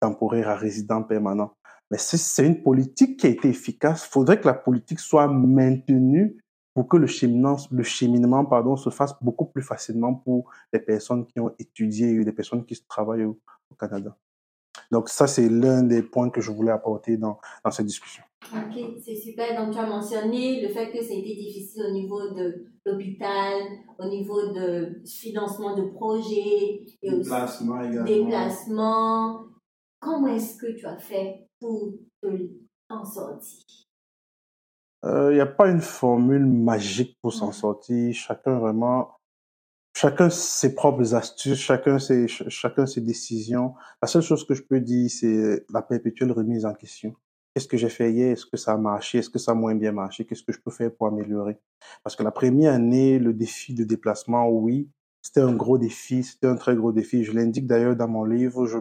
[0.00, 1.52] temporaires à résidents permanents.
[1.90, 5.26] Mais si c'est une politique qui a été efficace, il faudrait que la politique soit
[5.26, 6.38] maintenue
[6.74, 11.26] pour que le cheminement, le cheminement pardon, se fasse beaucoup plus facilement pour les personnes
[11.26, 13.38] qui ont étudié et les personnes qui travaillent au,
[13.78, 14.16] Canada.
[14.90, 18.24] Donc ça, c'est l'un des points que je voulais apporter dans, dans cette discussion.
[18.52, 19.56] Ok, c'est super.
[19.56, 23.62] Donc tu as mentionné le fait que c'était difficile au niveau de l'hôpital,
[23.98, 28.04] au niveau de financement de projets, et déplacement également.
[28.04, 29.44] Déplacement,
[30.00, 31.92] comment est-ce que tu as fait pour
[32.88, 33.62] t'en sortir?
[35.02, 38.12] Il euh, n'y a pas une formule magique pour s'en sortir.
[38.12, 39.16] Chacun vraiment,
[39.96, 43.74] chacun ses propres astuces, chacun ses, chacun ses décisions.
[44.02, 47.14] La seule chose que je peux dire, c'est la perpétuelle remise en question.
[47.54, 48.32] Qu'est-ce que j'ai fait hier?
[48.32, 49.18] Est-ce que ça a marché?
[49.18, 50.24] Est-ce que ça a moins bien marché?
[50.24, 51.58] Qu'est-ce que je peux faire pour améliorer?
[52.04, 54.88] Parce que la première année, le défi de déplacement, oui,
[55.22, 57.24] c'était un gros défi, c'était un très gros défi.
[57.24, 58.66] Je l'indique d'ailleurs dans mon livre.
[58.66, 58.78] Je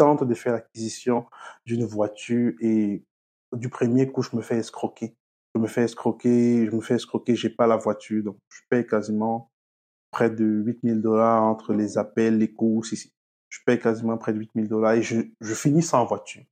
[0.00, 1.26] tente de faire l'acquisition
[1.66, 3.04] d'une voiture et
[3.52, 5.14] du premier coup, je me fais escroquer.
[5.54, 8.24] Je me fais escroquer, je me fais escroquer, j'ai pas la voiture.
[8.24, 9.50] Donc, je paye quasiment
[10.10, 13.12] près de 8000 dollars entre les appels, les courses ici.
[13.50, 16.44] Je paye quasiment près de 8000 dollars et je, je finis sans voiture.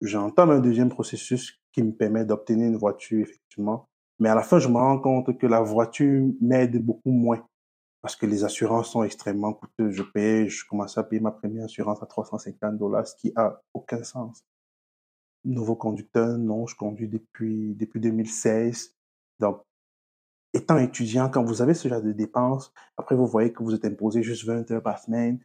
[0.00, 3.86] J'entends un deuxième processus qui me permet d'obtenir une voiture, effectivement.
[4.18, 7.46] Mais à la fin, je me rends compte que la voiture m'aide beaucoup moins
[8.06, 9.96] parce que les assurances sont extrêmement coûteuses.
[9.96, 13.60] Je payais, je commençais à payer ma première assurance à 350 dollars, ce qui a
[13.74, 14.44] aucun sens.
[15.44, 18.94] Nouveau conducteur, non, je conduis depuis, depuis 2016.
[19.40, 19.60] Donc,
[20.54, 23.84] étant étudiant, quand vous avez ce genre de dépenses, après vous voyez que vous êtes
[23.84, 25.40] imposé juste 20 heures par semaine,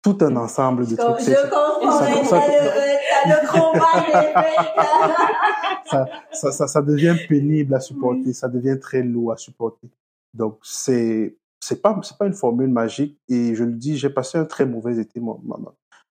[0.00, 1.20] tout un ensemble de trucs.
[1.20, 1.90] Je comprends,
[5.84, 9.90] ça, ça, ça, ça, devient pénible à supporter, ça devient très lourd à supporter.
[10.32, 13.20] Donc, c'est, c'est pas, c'est pas une formule magique.
[13.28, 15.20] Et je le dis, j'ai passé un très mauvais été.
[15.20, 15.40] Mon,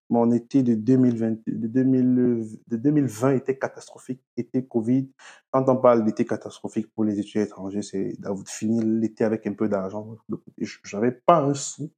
[0.10, 4.22] mon été de 2020, de, 2000, de 2020 était catastrophique.
[4.38, 5.10] Été Covid.
[5.52, 9.54] Quand on parle d'été catastrophique pour les étudiants étrangers, c'est d'avoir fini l'été avec un
[9.54, 10.18] peu d'argent.
[10.84, 11.92] J'avais pas un sou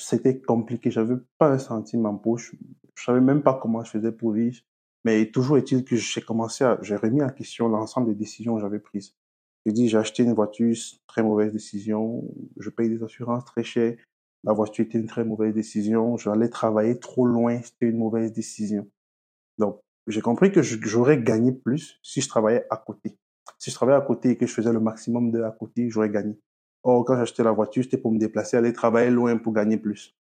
[0.00, 0.90] c'était compliqué.
[0.90, 2.54] J'avais pas un centime en poche.
[2.94, 4.60] Je savais même pas comment je faisais pour vivre.
[5.04, 8.60] Mais toujours est-il que j'ai commencé à, j'ai remis en question l'ensemble des décisions que
[8.60, 9.14] j'avais prises.
[9.66, 10.74] J'ai dit, j'ai acheté une voiture,
[11.06, 12.24] très mauvaise décision.
[12.58, 13.96] Je paye des assurances très chères.
[14.44, 16.16] La voiture était une très mauvaise décision.
[16.16, 18.88] J'allais travailler trop loin, c'était une mauvaise décision.
[19.58, 23.16] Donc, j'ai compris que j'aurais gagné plus si je travaillais à côté.
[23.58, 26.08] Si je travaillais à côté et que je faisais le maximum de à côté, j'aurais
[26.08, 26.38] gagné.
[26.82, 30.16] Or, quand j'achetais la voiture, c'était pour me déplacer, aller travailler loin pour gagner plus.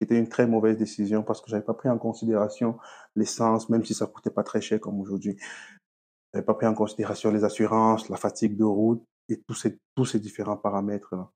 [0.00, 2.78] C'était une très mauvaise décision parce que j'avais pas pris en considération
[3.16, 5.36] l'essence, même si ça coûtait pas très cher comme aujourd'hui.
[6.32, 10.04] J'avais pas pris en considération les assurances, la fatigue de route et tous ces, tous
[10.04, 11.30] ces différents paramètres-là.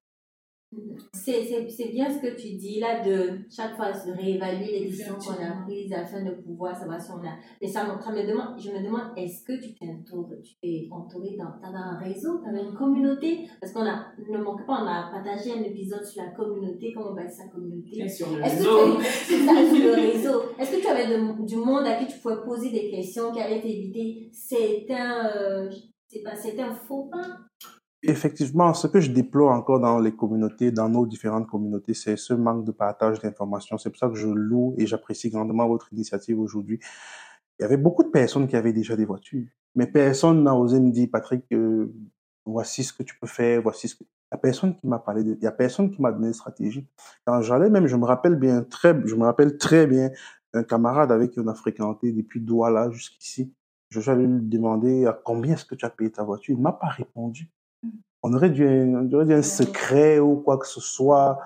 [1.13, 5.43] C'est bien ce que tu dis là, de chaque fois se réévaluer les décisions qu'on
[5.43, 8.83] a prises afin de pouvoir savoir si on a mais ça me demande, Je me
[8.83, 12.75] demande, est-ce que tu t'es entouré, tu t'es entouré dans, dans un réseau, dans une
[12.75, 13.49] communauté?
[13.61, 17.11] Parce qu'on a, ne manque pas, on a partagé un épisode sur la communauté, comment
[17.11, 18.09] on va sa communauté.
[18.09, 19.01] sur le réseau.
[19.01, 20.43] C'est ça, sur le réseau.
[20.59, 21.07] Est-ce que tu avais
[21.45, 25.71] du monde à qui tu pouvais poser des questions qui allaient t'éviter C'est un, euh,
[26.09, 27.44] c'est un faux pas?
[28.07, 32.35] Effectivement, ce que je déplore encore dans les communautés, dans nos différentes communautés, c'est ce
[32.35, 33.79] manque de partage d'informations.
[33.79, 36.79] C'est pour ça que je loue et j'apprécie grandement votre initiative aujourd'hui.
[37.59, 40.81] Il y avait beaucoup de personnes qui avaient déjà des voitures, mais personne n'a osé
[40.81, 41.45] me dire, Patrick,
[42.45, 44.05] voici ce que tu peux faire, voici ce que...
[44.05, 46.27] Il n'y a personne qui m'a parlé de, il y a personne qui m'a donné
[46.29, 46.87] de stratégie.
[47.25, 50.11] Quand j'allais même, je me rappelle bien, très, je me rappelle très bien
[50.53, 53.53] un camarade avec qui on a fréquenté depuis Douala jusqu'ici.
[53.91, 56.57] Je suis allé lui demander à combien est-ce que tu as payé ta voiture?
[56.57, 57.49] Il m'a pas répondu
[58.25, 61.39] on aurait dû, on aurait dû un secret ou quoi que ce soit.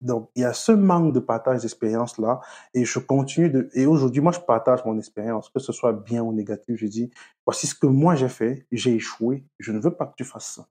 [0.00, 2.40] Donc, il y a ce manque de partage d'expérience là,
[2.74, 6.22] et je continue de, et aujourd'hui, moi, je partage mon expérience, que ce soit bien
[6.22, 6.76] ou négatif.
[6.78, 7.10] Je dis,
[7.44, 10.54] voici ce que moi j'ai fait, j'ai échoué, je ne veux pas que tu fasses
[10.54, 10.68] ça.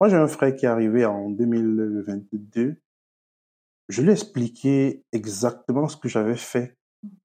[0.00, 2.76] Moi, j'ai un frère qui est arrivé en 2022.
[3.88, 6.76] Je lui ai expliqué exactement ce que j'avais fait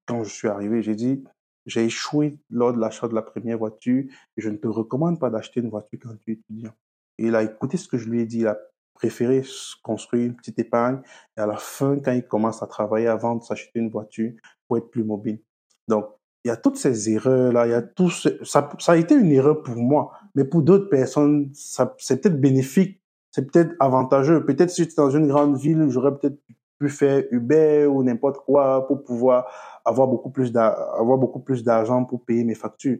[0.06, 0.82] quand je suis arrivé.
[0.82, 1.22] J'ai dit,
[1.66, 4.04] j'ai échoué lors de l'achat de la première voiture
[4.36, 6.74] je ne te recommande pas d'acheter une voiture quand tu es étudiant
[7.18, 8.40] il a écouté ce que je lui ai dit.
[8.40, 8.58] Il a
[8.94, 9.42] préféré
[9.82, 11.00] construire une petite épargne.
[11.36, 14.32] Et à la fin, quand il commence à travailler avant de s'acheter une voiture
[14.66, 15.40] pour être plus mobile.
[15.88, 16.06] Donc,
[16.44, 17.66] il y a toutes ces erreurs-là.
[17.66, 18.30] Il y a tout ça,
[18.78, 20.12] ça a été une erreur pour moi.
[20.34, 23.00] Mais pour d'autres personnes, ça, c'est peut-être bénéfique.
[23.30, 24.44] C'est peut-être avantageux.
[24.44, 26.38] Peut-être si j'étais dans une grande ville, j'aurais peut-être
[26.78, 32.04] pu faire Uber ou n'importe quoi pour pouvoir avoir beaucoup plus d'avoir beaucoup plus d'argent
[32.04, 32.98] pour payer mes factures.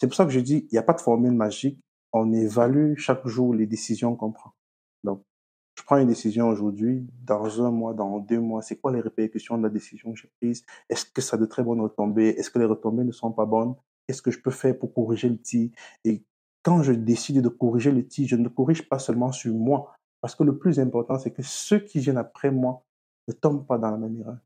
[0.00, 1.78] C'est pour ça que je dis, il n'y a pas de formule magique
[2.12, 4.52] on évalue chaque jour les décisions qu'on prend.
[5.04, 5.22] Donc,
[5.78, 9.56] je prends une décision aujourd'hui, dans un mois, dans deux mois, c'est quoi les répercussions
[9.56, 10.64] de la décision que j'ai prise?
[10.88, 12.28] Est-ce que ça a de très bonnes retombées?
[12.28, 13.74] Est-ce que les retombées ne sont pas bonnes?
[14.06, 15.70] Qu'est-ce que je peux faire pour corriger le tir?
[16.04, 16.24] Et
[16.62, 20.34] quand je décide de corriger le tir, je ne corrige pas seulement sur moi, parce
[20.34, 22.84] que le plus important, c'est que ceux qui viennent après moi
[23.28, 24.38] ne tombent pas dans la même erreur.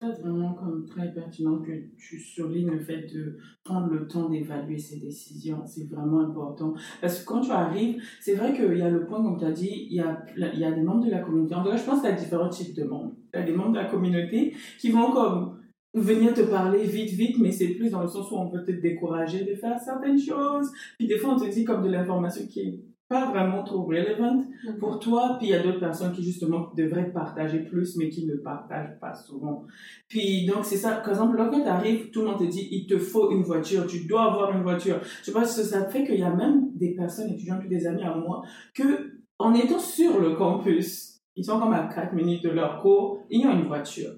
[0.00, 4.78] C'est vraiment comme très pertinent que tu soulignes le fait de prendre le temps d'évaluer
[4.78, 5.64] ses décisions.
[5.66, 6.74] C'est vraiment important.
[7.00, 9.50] Parce que quand tu arrives, c'est vrai qu'il y a le point, comme tu as
[9.50, 11.54] dit, il y a, il y a des membres de la communauté.
[11.56, 13.12] En tout cas, je pense qu'il y a différents types de membres.
[13.34, 15.58] Il y a des membres de la communauté qui vont comme
[15.94, 18.70] venir te parler vite, vite, mais c'est plus dans le sens où on peut te
[18.70, 20.70] décourager de faire certaines choses.
[20.96, 24.44] Puis des fois, on te dit comme de l'information qui est pas vraiment trop relevant
[24.78, 25.36] pour toi.
[25.38, 28.98] Puis il y a d'autres personnes qui justement devraient partager plus, mais qui ne partagent
[29.00, 29.64] pas souvent.
[30.08, 30.96] Puis donc c'est ça.
[30.96, 33.86] Par exemple, lorsque tu arrives, tout le monde te dit il te faut une voiture,
[33.86, 35.00] tu dois avoir une voiture.
[35.22, 38.14] Je pense que ça fait qu'il y a même des personnes étudiantes, des amis à
[38.14, 38.42] moi,
[38.74, 43.24] que en étant sur le campus, ils sont comme à 4 minutes de leur cours,
[43.30, 44.10] ils ont une voiture.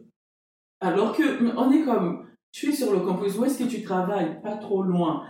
[0.81, 1.23] Alors que
[1.57, 4.41] on est comme tu es sur le campus, où est-ce que tu travailles?
[4.43, 5.23] Pas trop loin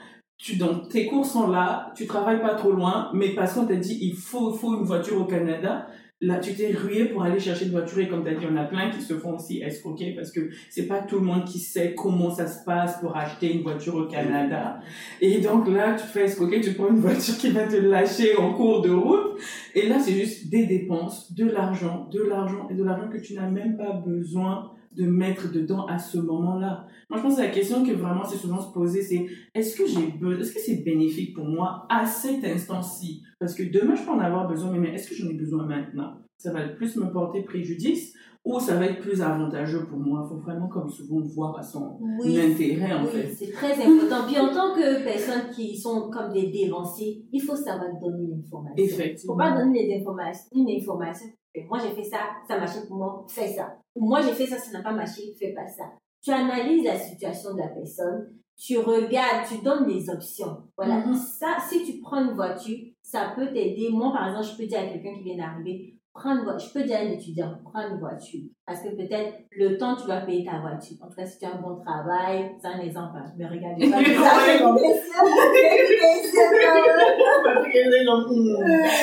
[0.43, 3.77] tu, donc, tes cours sont là, tu travailles pas trop loin, mais parce qu'on t'a
[3.77, 5.87] dit il faut, faut une voiture au Canada,
[6.23, 8.57] là, tu t'es rué pour aller chercher une voiture et comme tu as dit, on
[8.57, 11.59] a plein qui se font aussi escroquer parce que c'est pas tout le monde qui
[11.59, 14.81] sait comment ça se passe pour acheter une voiture au Canada.
[15.21, 18.55] Et donc là, tu fais escroquer, tu prends une voiture qui va te lâcher en
[18.55, 19.39] cours de route.
[19.75, 23.35] Et là, c'est juste des dépenses, de l'argent, de l'argent et de l'argent que tu
[23.35, 26.87] n'as même pas besoin de mettre dedans à ce moment-là.
[27.09, 29.87] Moi, je pense que la question que vraiment c'est souvent se poser, c'est est-ce que
[29.87, 33.23] j'ai besoin, est-ce que c'est bénéfique pour moi à cet instant-ci?
[33.39, 36.15] Parce que demain, je peux en avoir besoin, mais est-ce que j'en ai besoin maintenant?
[36.39, 40.23] Ça va plus me porter préjudice ou ça va être plus avantageux pour moi?
[40.25, 43.29] Il faut vraiment, comme souvent, voir à son intérêt, en oui, fait.
[43.29, 44.27] C'est très important.
[44.27, 48.75] Puis, en tant que personnes qui sont comme des dévanciers, il faut savoir donner l'information.
[48.79, 49.35] Effectivement.
[49.35, 51.27] Il ne faut pas donner les informations, une information.
[51.69, 53.77] Moi, j'ai fait ça, ça marché pour moi, fais ça.
[53.95, 55.85] Ou moi, j'ai fait ça, ça n'a pas marché, fais pas ça.
[56.23, 60.65] Tu analyses la situation de la personne, tu regardes, tu donnes des options.
[60.77, 60.99] Voilà.
[60.99, 61.15] Mhm.
[61.15, 63.89] Ça, si tu prends une voiture, ça peut t'aider.
[63.91, 66.69] Moi, par exemple, je peux dire à quelqu'un qui vient d'arriver, prends une voiture.
[66.69, 68.43] Je peux dire à un étudiant, prends une voiture.
[68.65, 70.97] Parce que peut-être le temps, tu vas payer ta voiture.
[71.03, 73.17] En tout cas, si tu as un bon travail, c'est un exemple.
[73.17, 73.33] hein.
[73.37, 73.99] Mais regardez pas.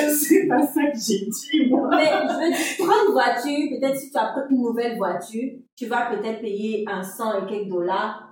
[0.10, 1.90] C'est pas ça que j'ai dit, moi.
[1.92, 5.52] Mais je veux dire, prends une voiture, peut-être si tu as pris une nouvelle voiture,
[5.76, 8.27] tu vas peut-être payer un 100 et quelques dollars.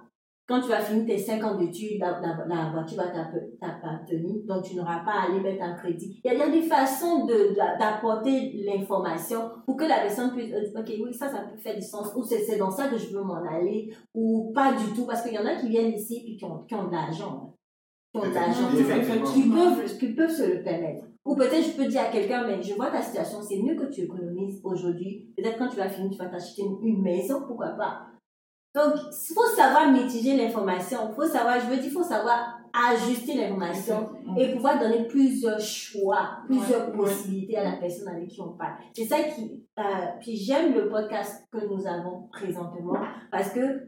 [0.48, 3.08] Quand tu vas finir tes 5 ans d'études, la, la, la voiture va
[3.60, 6.20] t'appartenir, donc tu n'auras pas à aller mettre un crédit.
[6.24, 10.00] Il y a, il y a des façons de- d'a- d'apporter l'information pour que la
[10.02, 12.70] personne puisse dire, ok, oui, ça, ça peut faire du sens, ou c'est c'est dans
[12.72, 15.56] ça que je veux m'en aller, ou pas du tout, parce qu'il y en a
[15.56, 17.42] qui viennent ici et qui ont, qui ont de l'argent.
[17.44, 17.54] hein.
[18.14, 18.68] Qui ont de l'argent.
[19.34, 21.06] Qui peuvent, qui peuvent se le permettre.
[21.26, 23.88] Ou peut-être je peux dire à quelqu'un, mais je vois ta situation, c'est mieux que
[23.88, 25.34] tu économises aujourd'hui.
[25.36, 28.02] Peut-être quand tu vas finir, tu vas t'acheter une, une maison, pourquoi pas?
[28.76, 31.10] Donc, il faut savoir mitiger l'information.
[31.10, 35.60] Il faut savoir, je veux dire, il faut savoir ajuster l'information et pouvoir donner plusieurs
[35.62, 38.74] choix, plusieurs Ouais, possibilités à la personne avec qui on parle.
[38.94, 39.84] C'est ça qui, euh,
[40.20, 43.00] puis j'aime le podcast que nous avons présentement
[43.32, 43.88] parce que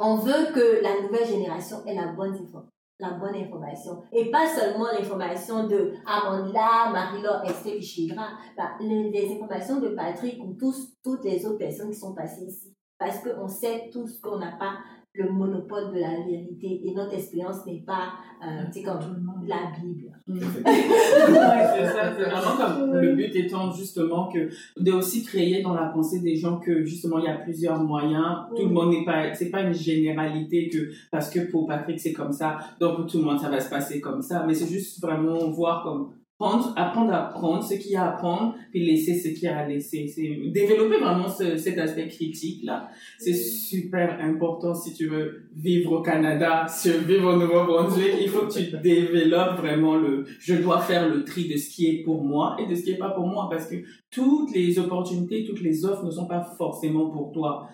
[0.00, 4.02] on veut que la nouvelle génération ait la bonne information la bonne information.
[4.10, 9.88] Et pas seulement l'information de Amanda, Marie-Laure, Estelle et Chidra, bah, les, les informations de
[9.88, 12.74] Patrick ou tous, toutes les autres personnes qui sont passées ici.
[12.98, 14.78] Parce qu'on sait tous qu'on n'a pas
[15.18, 18.12] le monopole de la vérité et notre expérience n'est pas,
[18.44, 19.46] euh, c'est comme Tout le monde.
[19.46, 20.12] la Bible.
[20.28, 25.86] C'est ça, c'est vraiment comme le but étant justement que de aussi créer dans la
[25.86, 28.46] pensée des gens que justement il y a plusieurs moyens.
[28.56, 32.12] Tout le monde n'est pas, c'est pas une généralité que parce que pour Patrick c'est
[32.12, 34.44] comme ça, donc pour tout le monde ça va se passer comme ça.
[34.46, 38.12] Mais c'est juste vraiment voir comme prendre, apprendre à prendre ce qu'il y a à
[38.12, 40.06] prendre, puis laisser ce qu'il y a à laisser.
[40.06, 42.88] C'est développer vraiment ce, cet aspect critique là.
[43.18, 48.14] C'est super important si tu veux vivre au Canada, si tu veux vivre au Nouveau-Brunswick.
[48.20, 51.86] Il faut que tu développes vraiment le, je dois faire le tri de ce qui
[51.86, 53.76] est pour moi et de ce qui est pas pour moi parce que
[54.10, 57.68] toutes les opportunités, toutes les offres ne sont pas forcément pour toi.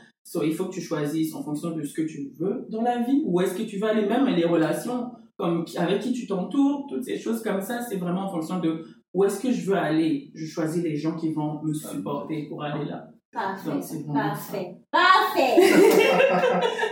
[0.45, 3.23] Il faut que tu choisisses en fonction de ce que tu veux dans la vie.
[3.27, 5.11] Où est-ce que tu vas aller même les relations,
[5.43, 8.85] comme avec qui tu t'entoures, toutes ces choses comme ça, c'est vraiment en fonction de
[9.13, 10.31] où est-ce que je veux aller.
[10.35, 13.09] Je choisis les gens qui vont me supporter pour aller là.
[13.33, 13.71] Parfait.
[13.71, 14.77] Donc, Parfait.
[14.91, 15.57] Parfait.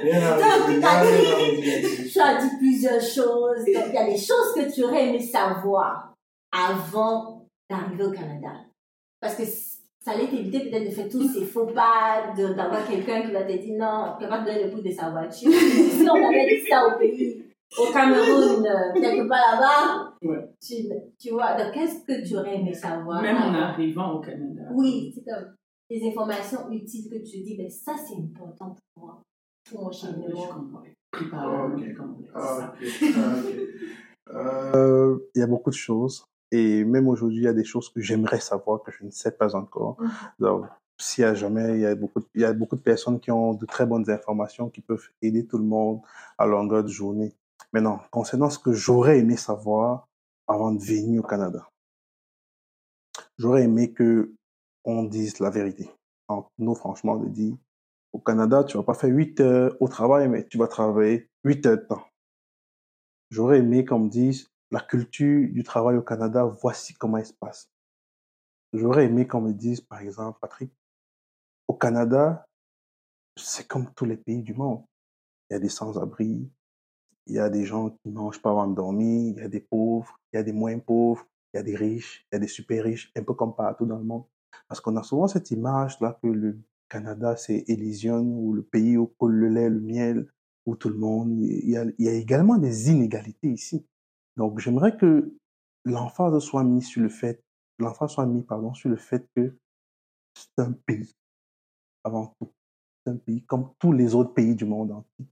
[0.03, 2.11] Donc, dit- là-dessus.
[2.11, 3.65] Tu as dit plusieurs choses.
[3.67, 6.15] Donc, il y a des choses que tu aurais aimé savoir
[6.51, 8.51] avant d'arriver au Canada.
[9.21, 13.23] Parce que ça allait t'éviter peut-être de faire tous ces faux pas, de- d'avoir quelqu'un
[13.23, 15.53] qui va te dire non, qui va pas te donner le prix de sa voiture.
[15.53, 17.40] si on avait dit ça au pays,
[17.79, 20.51] au Cameroun, euh, quelque part là-bas, Ouais.
[20.61, 20.75] tu,
[21.19, 23.23] tu vois, donc qu'est-ce que tu aurais aimé savoir?
[23.23, 24.63] Même en arrivant au Canada.
[24.73, 25.55] Oui, c'est comme
[25.89, 29.23] des informations utiles que tu dis, mais ça c'est important pour moi,
[29.71, 30.07] pour mon Ah, je
[31.95, 32.19] comprends.
[32.35, 32.73] Ah.
[33.17, 33.37] Ah.
[34.33, 36.25] Euh, Il y a beaucoup de choses.
[36.53, 39.31] Et même aujourd'hui, il y a des choses que j'aimerais savoir que je ne sais
[39.33, 39.97] pas encore.
[40.01, 40.11] Mhm.
[40.41, 40.65] Donc,
[40.99, 43.31] s'il y a jamais, il y a, beaucoup, il y a beaucoup de personnes qui
[43.31, 46.01] ont de très bonnes informations qui peuvent aider tout le monde
[46.39, 47.33] à longueur de journée.
[47.73, 50.09] Maintenant, concernant ce que j'aurais aimé savoir
[50.47, 51.69] avant de venir au Canada,
[53.39, 54.35] j'aurais aimé que
[54.85, 55.91] on dise la vérité.
[56.29, 57.57] Entre nous, franchement, de dire,
[58.13, 61.67] au Canada, tu vas pas faire 8 heures au travail, mais tu vas travailler 8
[61.67, 62.07] heures de temps.
[63.31, 67.35] J'aurais aimé qu'on me dise, la culture du travail au Canada, voici comment elle se
[67.35, 67.71] passe.
[68.73, 70.73] J'aurais aimé qu'on me dise, par exemple, Patrick,
[71.69, 72.45] au Canada,
[73.37, 74.85] c'est comme tous les pays du monde.
[75.49, 76.51] Il y a des sans-abri,
[77.31, 79.61] il y a des gens qui mangent pas avant de dormir, il y a des
[79.61, 81.25] pauvres, il y a des moins pauvres,
[81.55, 83.87] il y a des riches, il y a des super riches, un peu comme partout
[83.87, 84.25] dans le monde.
[84.67, 86.59] Parce qu'on a souvent cette image-là que le
[86.89, 90.29] Canada, c'est Elysion, ou le pays où coule le lait, le miel,
[90.67, 91.41] où tout le monde...
[91.41, 91.77] Il y
[92.09, 93.87] a, également des inégalités ici.
[94.37, 95.33] Donc, j'aimerais que
[95.85, 97.45] l'emphase soit mis sur le fait,
[97.79, 99.57] l'enfant soit mis, pardon, sur le fait que
[100.35, 101.15] c'est un pays,
[102.03, 102.51] avant tout.
[103.07, 105.27] C'est un pays comme tous les autres pays du monde entier,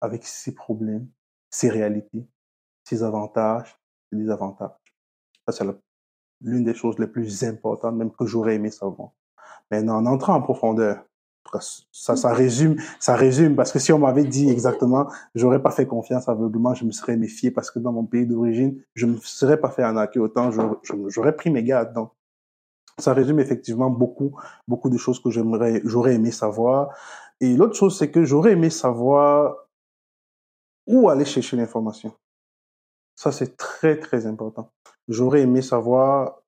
[0.00, 1.06] avec ses problèmes,
[1.54, 2.26] ses réalités,
[2.82, 3.78] ses avantages,
[4.10, 4.72] ses désavantages.
[5.46, 5.64] Ça, c'est
[6.40, 9.10] l'une des choses les plus importantes, même que j'aurais aimé savoir.
[9.70, 11.04] Mais en entrant en profondeur,
[11.92, 15.86] ça, ça résume, ça résume, parce que si on m'avait dit exactement, j'aurais pas fait
[15.86, 19.60] confiance aveuglement, je me serais méfié, parce que dans mon pays d'origine, je me serais
[19.60, 20.50] pas fait arnaquer autant,
[21.08, 21.92] j'aurais pris mes gardes.
[21.92, 22.10] Donc,
[22.98, 24.36] ça résume effectivement beaucoup,
[24.66, 26.88] beaucoup de choses que j'aimerais, j'aurais aimé savoir.
[27.40, 29.54] Et l'autre chose, c'est que j'aurais aimé savoir
[30.86, 32.12] où aller chercher l'information.
[33.16, 34.70] Ça, c'est très, très important.
[35.08, 36.42] J'aurais aimé savoir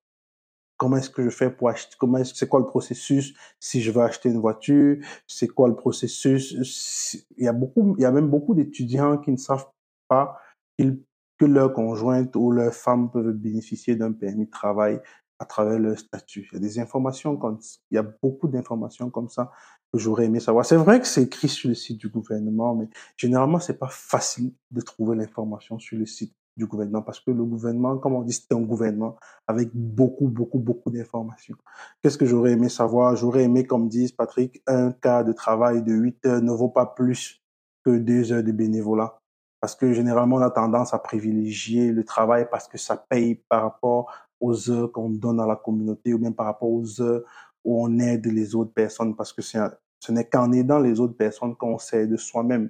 [0.77, 3.91] comment est-ce que je fais pour acheter, comment est-ce, c'est quoi le processus si je
[3.91, 7.25] veux acheter une voiture, c'est quoi le processus.
[7.37, 9.69] Il y a beaucoup, il y a même beaucoup d'étudiants qui ne savent
[10.07, 10.39] pas
[10.77, 14.99] que leur conjointe ou leur femme peuvent bénéficier d'un permis de travail
[15.39, 16.47] à travers leur statut.
[16.51, 17.59] Il y a des informations comme,
[17.91, 19.51] il y a beaucoup d'informations comme ça
[19.93, 20.65] que j'aurais aimé savoir.
[20.65, 24.53] C'est vrai que c'est écrit sur le site du gouvernement, mais généralement, c'est pas facile
[24.71, 28.33] de trouver l'information sur le site du gouvernement parce que le gouvernement, comme on dit,
[28.33, 29.15] c'est un gouvernement
[29.45, 31.55] avec beaucoup, beaucoup, beaucoup d'informations.
[32.01, 33.15] Qu'est-ce que j'aurais aimé savoir?
[33.15, 36.87] J'aurais aimé, comme disent Patrick, un cas de travail de 8 heures ne vaut pas
[36.87, 37.43] plus
[37.85, 39.19] que 2 heures de bénévolat.
[39.61, 43.63] Parce que généralement, on a tendance à privilégier le travail parce que ça paye par
[43.63, 47.23] rapport aux heures qu'on donne à la communauté ou même par rapport aux heures
[47.63, 51.55] où on aide les autres personnes parce que ce n'est qu'en aidant les autres personnes
[51.55, 52.69] qu'on sait de soi-même.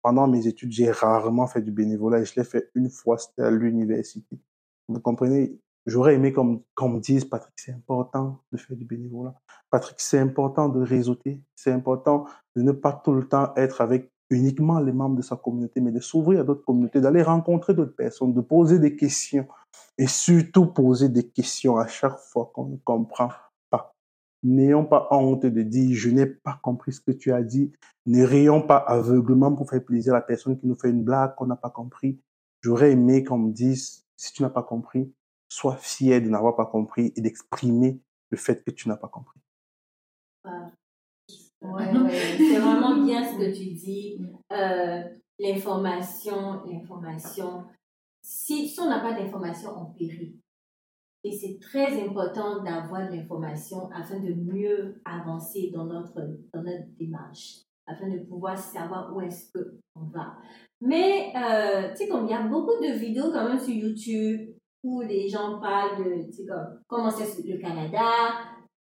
[0.00, 3.42] Pendant mes études, j'ai rarement fait du bénévolat et je l'ai fait une fois, c'était
[3.42, 4.38] à l'université.
[4.88, 5.58] Vous comprenez?
[5.86, 9.34] J'aurais aimé qu'on me dise, Patrick, c'est important de faire du bénévolat.
[9.70, 11.42] Patrick, c'est important de réseauter.
[11.56, 12.26] C'est important
[12.56, 15.90] de ne pas tout le temps être avec uniquement les membres de sa communauté, mais
[15.90, 19.46] de s'ouvrir à d'autres communautés, d'aller rencontrer d'autres personnes, de poser des questions
[19.96, 23.30] et surtout poser des questions à chaque fois qu'on ne comprend
[24.44, 27.72] N'ayons pas honte de dire je n'ai pas compris ce que tu as dit.
[28.06, 31.34] Ne rions pas aveuglement pour faire plaisir à la personne qui nous fait une blague
[31.34, 32.20] qu'on n'a pas compris.
[32.60, 35.12] J'aurais aimé qu'on me dise si tu n'as pas compris,
[35.48, 38.00] sois fier de n'avoir pas compris et d'exprimer
[38.30, 39.40] le fait que tu n'as pas compris.
[41.60, 44.24] Ouais, c'est vraiment bien ce que tu dis.
[44.52, 45.02] Euh,
[45.40, 47.64] l'information, l'information.
[48.30, 50.38] Si, on n'a pas d'information, on périt.
[51.24, 56.20] Et c'est très important d'avoir de l'information afin de mieux avancer dans notre,
[56.52, 60.36] dans notre démarche, afin de pouvoir savoir où est-ce qu'on va.
[60.82, 64.50] Mais, euh, tu sais, comme il y a beaucoup de vidéos quand même sur YouTube
[64.84, 68.10] où les gens parlent de, tu sais, comme, comment c'est le Canada,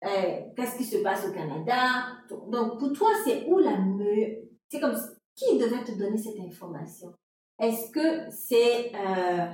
[0.06, 2.06] euh, qu'est-ce qui se passe au Canada.
[2.50, 4.96] Donc, pour toi, c'est où la meilleure, c'est comme,
[5.36, 7.14] qui devrait te donner cette information?
[7.60, 9.46] Est-ce que c'est euh,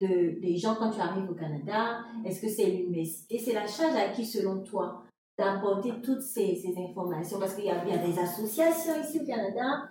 [0.00, 3.38] de, des gens quand tu arrives au Canada Est-ce que c'est l'université?
[3.38, 5.02] C'est la charge à qui, selon toi,
[5.38, 7.38] d'apporter toutes ces, ces, informations?
[7.38, 9.90] Parce qu'il y, y, a des associations ici au Canada.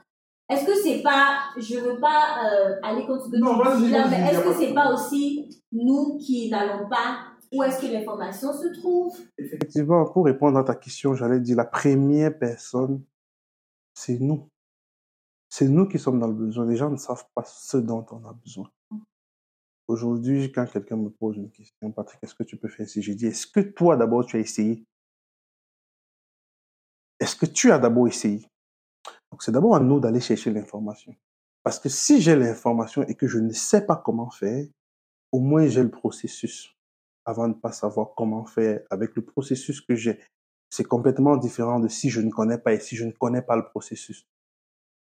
[0.49, 4.07] Est-ce que c'est pas, je veux pas euh, aller contre ce que tu dis là,
[4.07, 7.31] mais est-ce que c'est pas aussi nous qui n'allons pas?
[7.51, 9.15] Où est-ce que l'information se trouve?
[9.37, 13.03] Effectivement, pour répondre à ta question, j'allais dire la première personne,
[13.93, 14.49] c'est nous.
[15.57, 16.65] C'est nous qui sommes dans le besoin.
[16.65, 18.69] Les gens ne savent pas ce dont on a besoin.
[19.87, 23.01] Aujourd'hui, quand quelqu'un me pose une question, Patrick, est-ce que tu peux faire ci?
[23.01, 24.83] J'ai dit, est-ce que toi d'abord tu as essayé?
[27.21, 28.45] Est-ce que tu as d'abord essayé?
[29.31, 31.15] Donc c'est d'abord à nous d'aller chercher l'information.
[31.63, 34.67] Parce que si j'ai l'information et que je ne sais pas comment faire,
[35.31, 36.75] au moins j'ai le processus
[37.23, 40.19] avant de ne pas savoir comment faire avec le processus que j'ai.
[40.69, 43.55] C'est complètement différent de si je ne connais pas et si je ne connais pas
[43.55, 44.27] le processus.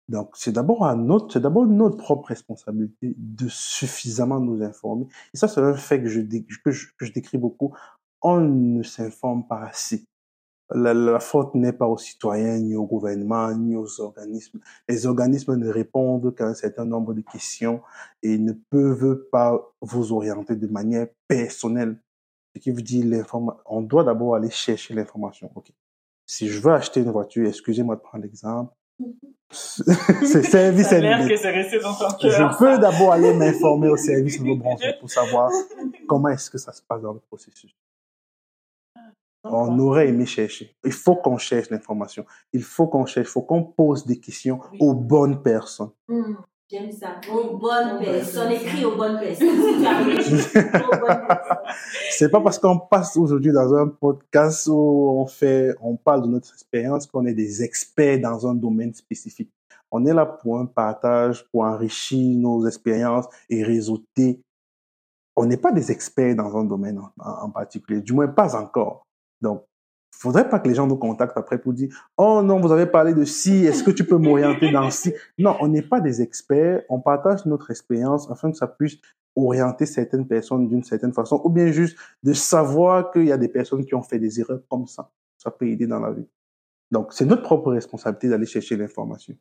[0.08, 5.06] Donc, c'est d'abord à notre, c'est d'abord notre propre responsabilité de suffisamment nous informer.
[5.32, 6.20] Et ça, c'est un fait que je,
[6.64, 7.74] que je, que je décris beaucoup.
[8.22, 10.04] On ne s'informe pas assez.
[10.74, 14.60] la, la faute n'est pas aux citoyens, ni au gouvernement, ni aux organismes.
[14.88, 17.82] Les organismes ne répondent qu'à un certain nombre de questions
[18.22, 22.00] et ne peuvent pas vous orienter de manière personnelle.
[22.54, 23.60] Ce qui veut dire l'information.
[23.66, 25.50] On doit d'abord aller chercher l'information.
[25.54, 25.72] Ok.
[26.26, 28.72] Si je veux acheter une voiture, excusez-moi de prendre l'exemple.
[29.50, 31.28] C'est service Ça a l'air NB.
[31.28, 35.10] que c'est resté dans ton Je peux d'abord aller m'informer au service de Brunswick pour
[35.10, 35.50] savoir
[36.08, 37.74] comment est-ce que ça se passe dans le processus.
[39.44, 40.76] On aurait aimé chercher.
[40.84, 42.24] Il faut qu'on cherche l'information.
[42.52, 44.78] Il faut qu'on cherche, il faut qu'on pose des questions Oui.
[44.80, 45.90] aux bonnes personnes.
[46.08, 46.34] Hmm,
[46.72, 47.20] J'aime ça.
[47.30, 48.52] Aux bonnes Aux personnes.
[48.52, 49.48] Écrit aux bonnes personnes.
[52.12, 56.28] C'est pas parce qu'on passe aujourd'hui dans un podcast où on fait, on parle de
[56.28, 59.50] notre expérience qu'on est des experts dans un domaine spécifique.
[59.90, 64.40] On est là pour un partage, pour enrichir nos expériences et réseauter.
[65.36, 68.56] On n'est pas des experts dans un domaine en, en- en particulier, du moins pas
[68.56, 69.06] encore.
[69.42, 69.62] Donc,
[70.12, 73.14] faudrait pas que les gens nous contactent après pour dire oh non vous avez parlé
[73.14, 75.12] de ci est-ce que tu peux m'orienter dans ci?
[75.38, 78.98] Non on n'est pas des experts on partage notre expérience afin que ça puisse
[79.36, 83.48] orienter certaines personnes d'une certaine façon ou bien juste de savoir qu'il y a des
[83.48, 85.10] personnes qui ont fait des erreurs comme ça.
[85.38, 86.26] Ça peut aider dans la vie.
[86.90, 89.34] Donc c'est notre propre responsabilité d'aller chercher l'information.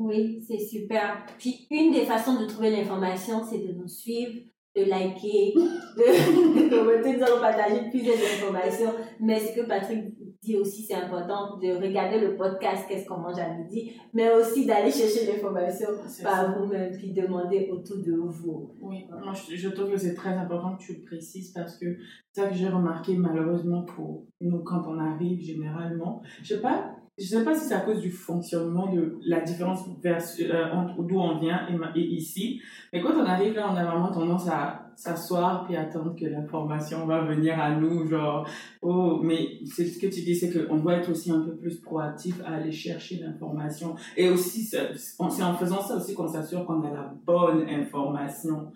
[0.00, 1.26] Oui, c'est super.
[1.38, 4.40] Puis, une des façons de trouver l'information, c'est de nous suivre,
[4.76, 6.00] de liker, de,
[6.64, 7.16] de commenter.
[7.16, 8.92] Nous allons partager plusieurs informations.
[9.20, 10.14] Mais ce que Patrick
[10.44, 14.66] dit aussi, c'est important de regarder le podcast Qu'est-ce qu'on mange à midi, mais aussi
[14.66, 15.88] d'aller chercher l'information
[16.22, 18.74] par vous-même, puis demander autour de vous.
[18.80, 21.96] Oui, moi je, je trouve que c'est très important que tu le précises parce que
[22.32, 26.22] c'est ça que j'ai remarqué malheureusement pour nous quand on arrive généralement.
[26.42, 29.86] Je sais pas, je sais pas si c'est à cause du fonctionnement de la différence
[30.04, 32.60] euh, entre d'où on vient et, ici,
[32.92, 37.06] mais quand on arrive là, on a vraiment tendance à s'asseoir puis attendre que l'information
[37.06, 38.48] va venir à nous, genre
[38.82, 41.80] oh, mais c'est ce que tu dis, c'est qu'on doit être aussi un peu plus
[41.80, 46.82] proactif à aller chercher l'information et aussi c'est en faisant ça aussi qu'on s'assure qu'on
[46.82, 48.72] a la bonne information.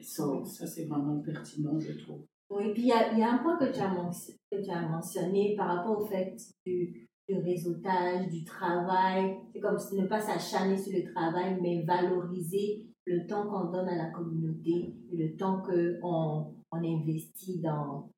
[0.00, 2.24] So, ça, c'est vraiment pertinent, je trouve.
[2.50, 3.90] Oui, puis il y a, un point que tu, as
[4.50, 6.36] que tu as mentionné par rapport au fait
[6.66, 9.36] du, du réseautage, du travail.
[9.52, 13.88] C'est comme si ne pas s'acharner sur le travail, mais valoriser le temps qu'on donne
[13.88, 18.10] à la communauté, le temps qu'on on investit dans,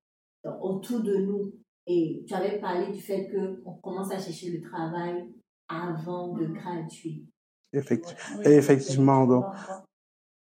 [0.45, 1.53] dans- autour de nous.
[1.87, 5.29] Et tu avais parlé du fait qu'on commence à chercher le travail
[5.69, 7.25] avant de graduer.
[7.73, 8.43] Effecti- Oui.
[8.47, 9.45] Et effectivement, donc,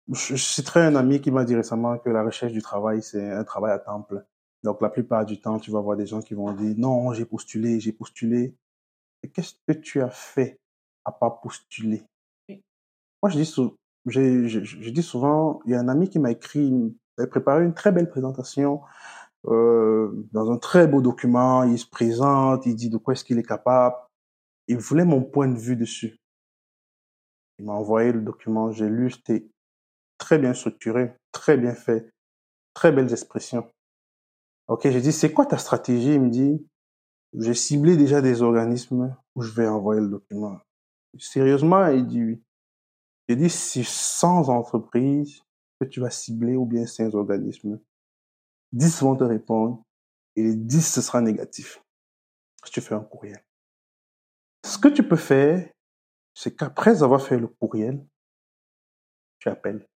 [0.10, 3.32] je, je citerai un ami qui m'a dit récemment que la recherche du travail, c'est
[3.32, 4.24] un travail à temps plein.
[4.66, 7.26] Donc, la plupart du temps, tu vas voir des gens qui vont dire, non, j'ai
[7.26, 8.56] postulé, j'ai postulé.
[9.24, 10.60] Et qu'est-ce que tu as fait
[11.06, 12.04] à pas postuler?
[12.50, 12.64] Oui.
[13.24, 13.76] Moi, je dis, sou-
[14.08, 16.96] j'ai- je, je, je dis souvent, il y a un ami qui m'a écrit, une-
[17.18, 18.82] il a préparé une très belle présentation,
[19.48, 23.40] euh, dans un très beau document, il se présente, il dit de quoi est-ce qu'il
[23.40, 23.96] est capable.
[24.68, 26.18] Il voulait mon point de vue dessus.
[27.60, 29.46] Il m'a envoyé le document, j'ai lu, c'était
[30.18, 32.10] très bien structuré, très bien fait,
[32.74, 33.68] très belles expressions.
[34.68, 36.14] Ok, j'ai dit, c'est quoi ta stratégie?
[36.14, 36.68] Il me dit,
[37.34, 40.60] j'ai ciblé déjà des organismes où je vais envoyer le document.
[41.20, 42.44] Sérieusement, il dit oui.
[43.28, 45.44] J'ai dit, si 100 entreprises
[45.80, 47.80] que tu vas cibler ou bien 5 organismes,
[48.74, 49.84] 10 vont te répondre
[50.36, 51.84] et les 10 ce sera négatif.
[52.64, 53.44] Si tu fais un courriel.
[54.66, 55.70] Ce que tu peux faire,
[56.34, 58.06] c'est qu'après avoir fait le courriel,
[59.40, 59.88] tu appelles.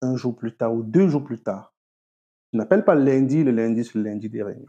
[0.00, 1.71] Un jour plus tard ou deux jours plus tard.
[2.52, 4.68] Tu n'appelles pas le lundi, le lundi c'est le lundi des réunions.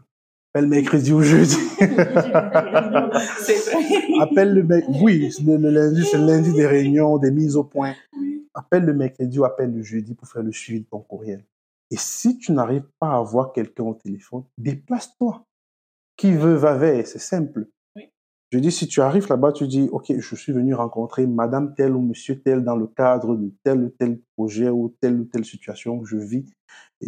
[0.54, 1.58] Appelle mercredi ou jeudi.
[4.20, 7.64] appelle le mec, oui, le, le lundi c'est le lundi des réunions, des mises au
[7.64, 7.92] point.
[8.54, 11.44] Appelle le mercredi ou appelle le jeudi pour faire le suivi de ton courriel.
[11.90, 15.44] Et si tu n'arrives pas à avoir quelqu'un au téléphone, déplace-toi.
[16.16, 17.66] Qui veut va vers, c'est simple.
[17.96, 18.08] Oui.
[18.50, 21.92] Je dis, si tu arrives là-bas, tu dis, OK, je suis venu rencontrer madame telle
[21.92, 25.44] ou monsieur tel dans le cadre de tel ou tel projet ou telle ou telle
[25.44, 26.46] situation que je vis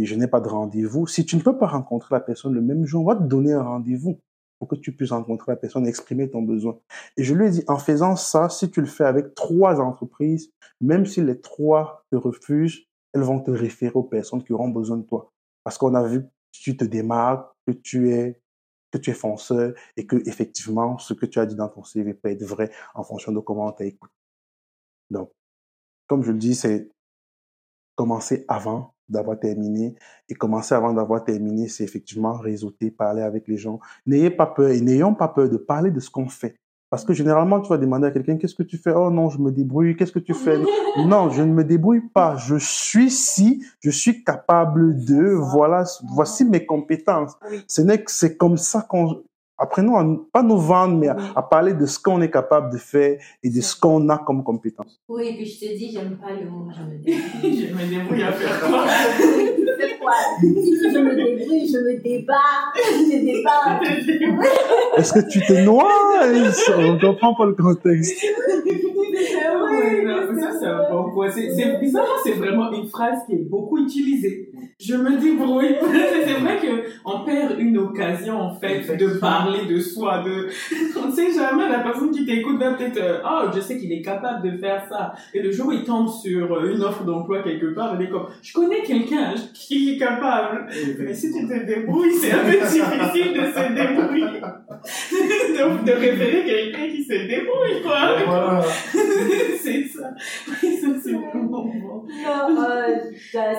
[0.05, 1.07] je n'ai pas de rendez-vous.
[1.07, 3.53] Si tu ne peux pas rencontrer la personne le même jour, on va te donner
[3.53, 4.21] un rendez-vous
[4.59, 6.79] pour que tu puisses rencontrer la personne exprimer ton besoin.
[7.17, 10.51] Et je lui ai dit, en faisant ça, si tu le fais avec trois entreprises,
[10.81, 14.99] même si les trois te refusent, elles vont te référer aux personnes qui auront besoin
[14.99, 15.33] de toi.
[15.65, 18.41] Parce qu'on a vu que tu te démarques, que tu es,
[18.91, 22.15] que tu es fonceur et que, effectivement, ce que tu as dit dans ton CV
[22.15, 24.13] peut être vrai en fonction de comment on t'a écouté.
[25.11, 25.31] Donc,
[26.07, 26.91] comme je le dis, c'est
[27.95, 29.95] commencer avant d'avoir terminé.
[30.29, 33.81] Et commencer avant d'avoir terminé, c'est effectivement réseauter, parler avec les gens.
[34.07, 36.57] N'ayez pas peur et n'ayons pas peur de parler de ce qu'on fait.
[36.89, 38.93] Parce que généralement, tu vas demander à quelqu'un, qu'est-ce que tu fais?
[38.95, 39.97] Oh non, je me débrouille.
[39.97, 40.57] Qu'est-ce que tu fais?
[41.07, 42.37] Non, je ne me débrouille pas.
[42.37, 45.85] Je suis si, je suis capable de, voilà,
[46.15, 47.35] voici mes compétences.
[47.67, 49.23] Ce n'est que c'est comme ça qu'on,
[49.59, 52.79] apprenons à, pas nous vendre, mais à, à parler de ce qu'on est capable de
[52.79, 55.01] faire et de ce qu'on a comme compétences.
[55.09, 57.67] Oui, puis je te dis, j'aime pas le mot, je me débrouille.
[57.69, 58.87] je me débrouille à faire quoi?
[59.79, 60.13] Fais quoi?
[60.41, 62.35] Je me débrouille, je me débat,
[62.77, 63.81] je débat.
[64.97, 65.89] Est-ce que tu te noies
[66.79, 68.25] On ne comprend pas le contexte.
[70.05, 71.31] Non, ça, c'est un bon point.
[71.31, 71.81] C'est, c'est,
[72.25, 74.51] c'est vraiment une phrase qui est beaucoup utilisée.
[74.79, 75.75] Je me débrouille.
[76.27, 80.49] c'est vrai que on perd une occasion, en fait, de parler de soi, de,
[81.03, 83.91] on ne sait jamais, la personne qui t'écoute va peut-être, euh, oh, je sais qu'il
[83.91, 85.15] est capable de faire ça.
[85.33, 88.11] Et le jour où il tombe sur euh, une offre d'emploi quelque part, il est
[88.11, 90.67] comme, je connais quelqu'un qui est capable.
[90.99, 94.41] Mais si tu te débrouilles, c'est un peu difficile de se débrouiller.
[95.57, 98.17] de, de référer quelqu'un qui se débrouille, quoi.
[98.27, 98.63] Voilà.
[99.59, 100.11] c'est ça.
[100.63, 102.05] Oui, ça, c'est vraiment bon.
[102.25, 102.97] Non, euh,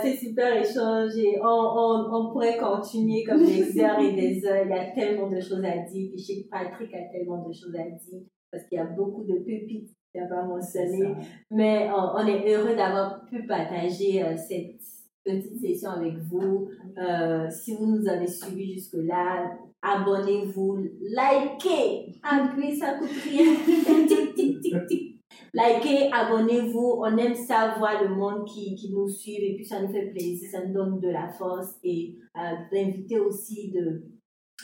[0.01, 1.06] c'est super échange
[1.41, 4.65] on, on, on pourrait continuer comme des heures et des heures.
[4.65, 6.09] Il y a tellement de choses à dire.
[6.09, 8.85] Puis je sais que Patrick a tellement de choses à dire parce qu'il y a
[8.85, 11.15] beaucoup de pépites qu'il n'a pas mentionné.
[11.51, 14.79] Mais on, on est heureux d'avoir pu partager euh, cette
[15.23, 16.69] petite session avec vous.
[16.97, 19.51] Euh, si vous nous avez suivis jusque-là,
[19.81, 23.53] abonnez-vous, likez, appuyez, ça coûte rien.
[24.07, 25.16] tic, tic, tic, tic.
[25.53, 26.99] Likez, abonnez-vous.
[26.99, 30.07] On aime ça, voir le monde qui, qui nous suit et puis ça nous fait
[30.11, 32.39] plaisir, ça nous donne de la force et euh,
[32.71, 34.03] d'inviter aussi de,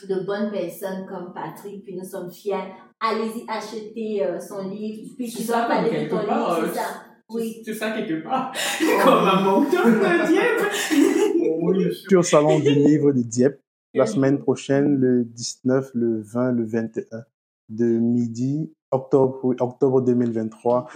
[0.07, 1.83] de bonnes personnes comme Patrick.
[1.83, 2.73] Puis nous sommes fiers.
[2.99, 5.13] Allez-y acheter euh, son livre.
[5.17, 7.03] Puis tu dois parler de ton part, livre, euh, c'est ça.
[7.29, 7.61] Oui.
[7.65, 8.53] C'est ça quelque part.
[9.03, 11.61] Comme un moncton de Dieppe.
[11.61, 13.63] Oui, au salon du livre de Dieppe
[13.93, 17.23] la semaine prochaine, le 19, le 20, le 21,
[17.69, 20.87] de midi, octobre, oui, octobre 2023,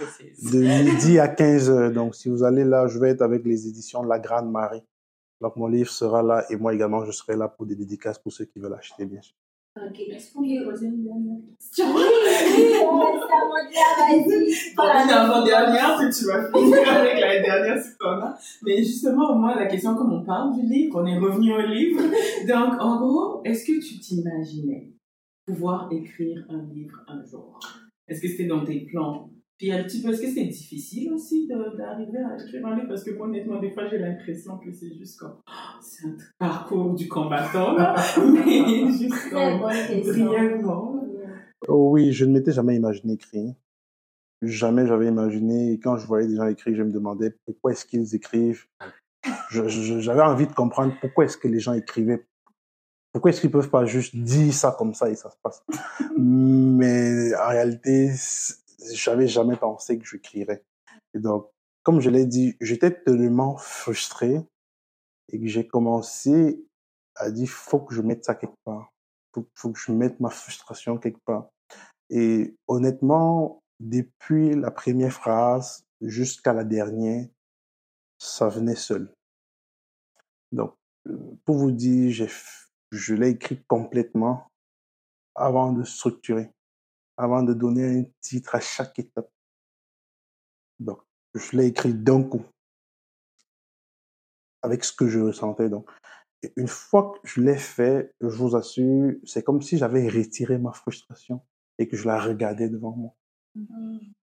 [0.52, 1.90] de midi à 15 heures.
[1.92, 4.82] Donc, si vous allez là, je vais être avec les éditions La Grande Marie.
[5.40, 8.32] Donc, mon livre sera là et moi également, je serai là pour des dédicaces pour
[8.32, 9.34] ceux qui veulent acheter, bien sûr.
[9.76, 10.00] Ok.
[10.00, 11.86] Est-ce qu'on peut poser une dernière Oui, question?
[11.94, 12.96] oui, on.
[14.76, 18.38] Bon, une avant-dernière, puis tu vas finir avec la dernière si t'en as.
[18.62, 22.00] Mais justement, moi, la question, comme on parle du livre, on est revenu au livre.
[22.48, 24.92] Donc, en gros, est-ce que tu t'imaginais
[25.46, 27.60] pouvoir écrire un livre un jour?
[28.08, 29.30] Est-ce que c'était dans tes plans?
[29.58, 32.88] Puis un petit peu, est-ce que c'était difficile aussi de- d'arriver à écrire un livre?
[32.88, 36.16] Parce que moi, honnêtement, des fois, j'ai l'impression que c'est juste comme, oh, c'est un
[36.38, 37.94] parcours du combattant, là.
[38.32, 41.04] Mais juste comme, brièvement.
[41.66, 43.52] Oh oui, je ne m'étais jamais imaginé écrire.
[44.42, 45.72] Jamais j'avais imaginé.
[45.72, 48.64] Et quand je voyais des gens écrire, je me demandais pourquoi est-ce qu'ils écrivent.
[49.50, 52.24] J'avais envie de comprendre pourquoi est-ce que les gens écrivaient.
[53.12, 55.64] Pourquoi est-ce qu'ils peuvent pas juste dire ça comme ça et ça se passe?
[56.16, 58.12] Mais en réalité,
[58.92, 60.64] j'avais jamais pensé que j'écrirais.
[61.14, 61.48] Et donc,
[61.82, 64.40] comme je l'ai dit, j'étais tellement frustré
[65.30, 66.62] et que j'ai commencé
[67.16, 68.92] à dire, faut que je mette ça quelque part.
[69.34, 71.48] Faut, faut que je mette ma frustration quelque part.
[72.10, 77.26] Et honnêtement, depuis la première phrase jusqu'à la dernière,
[78.18, 79.12] ça venait seul.
[80.52, 80.74] Donc,
[81.44, 82.28] pour vous dire, j'ai,
[82.90, 84.50] je l'ai écrit complètement
[85.34, 86.50] avant de structurer,
[87.16, 89.30] avant de donner un titre à chaque étape.
[90.80, 91.00] Donc,
[91.34, 92.44] je l'ai écrit d'un coup,
[94.62, 95.68] avec ce que je ressentais.
[95.68, 95.90] Donc,
[96.42, 100.58] et une fois que je l'ai fait, je vous assure, c'est comme si j'avais retiré
[100.58, 101.42] ma frustration
[101.78, 103.14] et que je la regardais devant moi.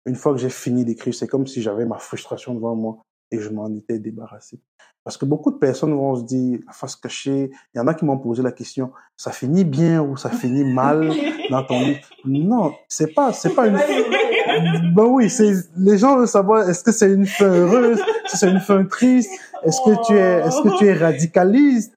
[0.07, 3.41] Une fois que j'ai fini d'écrire, c'est comme si j'avais ma frustration devant moi et
[3.41, 4.59] je m'en étais débarrassé.
[5.03, 7.95] Parce que beaucoup de personnes vont se dire, la face cachée, il y en a
[7.95, 11.13] qui m'ont posé la question, ça finit bien ou ça finit mal
[11.51, 12.01] dans ton livre?
[12.25, 13.75] Non, c'est pas, c'est pas une,
[14.95, 17.99] ben oui, c'est, les gens veulent savoir, est-ce que c'est une fin heureuse?
[17.99, 19.31] Est-ce que c'est une fin triste?
[19.63, 21.95] Est-ce que tu es, est-ce que tu es radicaliste?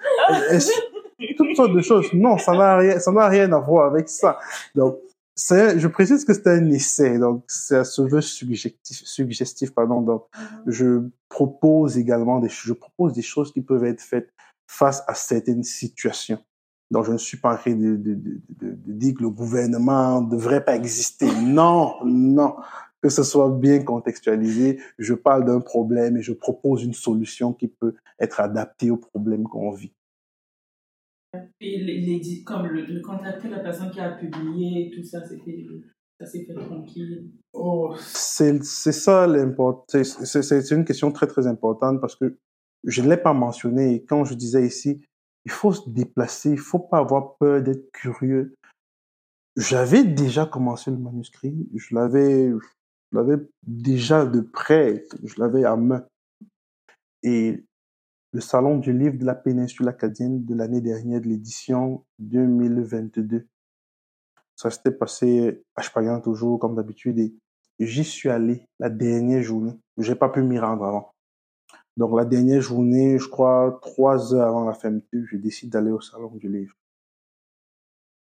[0.50, 0.72] Est-ce-
[1.38, 2.08] toutes sortes de choses.
[2.14, 4.38] Non, ça n'a rien, ça n'a rien à voir avec ça.
[4.76, 4.98] Donc,
[5.38, 10.02] je précise que c'est un essai, donc ça se veut suggestif, suggestif, pardon.
[10.02, 10.26] Donc,
[10.66, 14.34] je propose également des, je propose des choses qui peuvent être faites
[14.68, 16.40] face à certaines situations.
[16.90, 19.30] Donc, je ne suis pas en train de, de, de, de, de dire que le
[19.30, 21.28] gouvernement ne devrait pas exister.
[21.42, 22.56] Non, non.
[23.02, 27.68] Que ce soit bien contextualisé, je parle d'un problème et je propose une solution qui
[27.68, 29.94] peut être adaptée au problème qu'on vit.
[31.62, 36.26] Et les, les- comme le, le contacter la personne qui a publié, tout ça, ça
[36.26, 37.32] s'est fait tranquille.
[37.54, 40.04] Oh, c'est ça l'important.
[40.04, 42.38] C'est- une question très très importante parce que
[42.84, 43.96] je ne l'ai pas mentionné.
[43.96, 45.02] Et quand je disais ici,
[45.46, 48.54] il faut se déplacer, il faut pas avoir peur d'être curieux.
[49.56, 52.52] j'avais déjà commencé le manuscrit, je l'avais,
[53.12, 56.06] l'avais déjà de près, je l'avais à main.
[57.24, 57.64] Et
[58.34, 63.48] le salon du livre de la péninsule acadienne de l'année dernière, de l'édition 2022.
[64.56, 67.34] Ça s'était passé à Chpagan toujours, comme d'habitude, et
[67.80, 69.80] j'y suis allé la dernière journée.
[69.98, 71.12] J'ai pas pu m'y rendre avant.
[71.96, 76.02] Donc, la dernière journée, je crois, trois heures avant la fermeture, je décide d'aller au
[76.02, 76.76] salon du livre.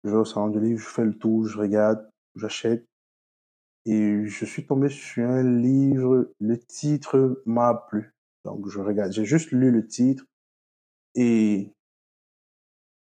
[0.04, 2.86] Je vais au salon du livre, je fais le tour, je regarde, j'achète.
[3.86, 8.13] Et je suis tombé sur un livre, le titre m'a plu.
[8.44, 10.24] Donc, je regarde, j'ai juste lu le titre
[11.14, 11.72] et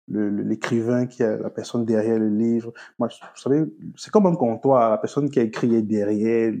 [0.08, 2.72] l'écrivain qui a la personne derrière le livre.
[2.98, 3.64] Moi, vous savez,
[3.96, 6.54] c'est comme un comptoir, la personne qui a écrit est derrière.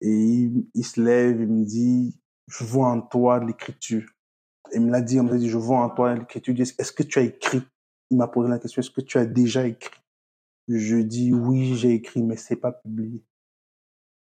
[0.00, 2.18] Et il, il, se lève, il me dit,
[2.48, 4.10] je vois en toi l'écriture.
[4.74, 6.54] Il me l'a dit, il m'a dit, je vois en toi l'écriture.
[6.58, 7.62] Est-ce que tu as écrit?
[8.10, 10.00] Il m'a posé la question, est-ce que tu as déjà écrit?
[10.66, 13.22] Je dis, oui, j'ai écrit, mais c'est pas publié.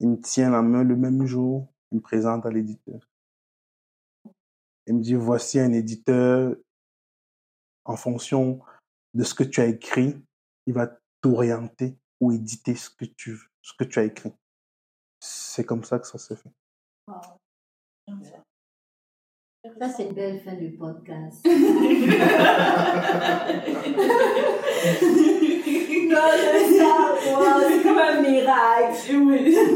[0.01, 3.01] Il me tient la main le même jour, il me présente à l'éditeur.
[4.87, 6.55] Il me dit, voici un éditeur,
[7.85, 8.61] en fonction
[9.14, 10.16] de ce que tu as écrit,
[10.66, 14.32] il va t'orienter ou éditer ce que tu veux, ce que tu as écrit.
[15.20, 16.51] C'est comme ça que ça s'est fait.
[19.80, 21.45] Ça, c'est une belle fin du podcast.
[26.14, 26.20] non,
[27.68, 29.12] c'est comme un miracle.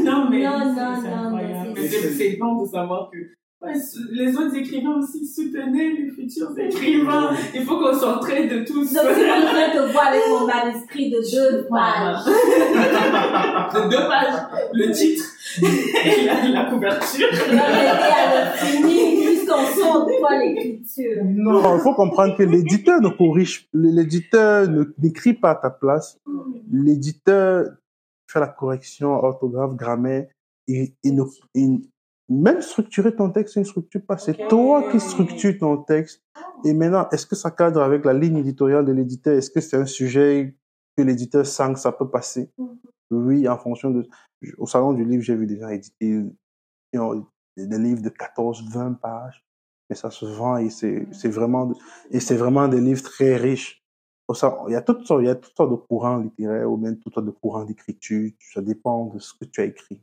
[0.03, 1.75] Non, mais non, non, non,
[2.17, 3.17] c'est bon de savoir que
[3.61, 7.31] les autres écrivains aussi soutenaient les futurs écrivains.
[7.53, 8.93] Il faut qu'on s'entraide de tous.
[8.93, 12.25] Donc, c'est en train de voir avec mon manuscrit de deux pages.
[13.73, 14.69] de deux pages.
[14.73, 15.25] Le titre
[15.61, 17.27] et la, la couverture.
[17.31, 21.23] On va aider à le finir puisqu'on sent quoi l'écriture.
[21.25, 26.17] Non, il faut comprendre que l'éditeur ne corrige, l'éditeur n'écrit pas à ta place.
[26.71, 27.65] L'éditeur
[28.25, 30.27] fait la correction orthographe, grammaire
[30.67, 31.23] et, et, ne,
[32.29, 34.17] même structurer ton texte, c'est une structure pas.
[34.17, 36.23] C'est toi qui structures ton texte.
[36.63, 39.35] Et maintenant, est-ce que ça cadre avec la ligne éditoriale de l'éditeur?
[39.35, 40.55] Est-ce que c'est un sujet
[40.95, 42.51] que l'éditeur sent que ça peut passer?
[42.57, 42.77] Mm-hmm.
[43.11, 44.07] Oui, en fonction de...
[44.57, 46.23] Au salon du livre, j'ai vu des gens éditer
[46.93, 49.43] des livres de 14, 20 pages.
[49.89, 51.73] Mais ça se vend et c'est, c'est vraiment,
[52.11, 53.83] et c'est vraiment des livres très riches.
[54.67, 56.99] Il y a toutes sortes, il y a toutes sortes de courants littéraires ou même
[56.99, 58.29] toutes sortes de courants d'écriture.
[58.53, 59.99] Ça dépend de ce que tu as écrit.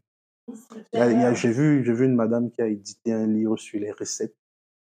[0.92, 4.36] J'ai vu, j'ai vu une madame qui a édité un livre sur les recettes,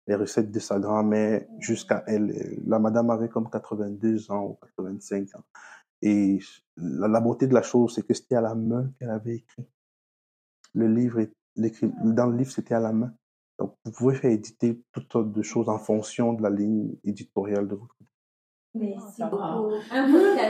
[0.07, 2.61] les recettes de sa grand-mère jusqu'à elle.
[2.67, 5.45] La madame avait comme 82 ans ou 85 ans.
[6.03, 6.39] Et
[6.77, 9.67] la, beauté de la chose, c'est que c'était à la main qu'elle avait écrit.
[10.75, 11.27] Le livre,
[11.57, 13.15] dans le livre, c'était à la main.
[13.59, 17.67] Donc, vous pouvez faire éditer toutes sortes de choses en fonction de la ligne éditoriale
[17.67, 17.97] de votre
[18.79, 19.73] Merci beaucoup.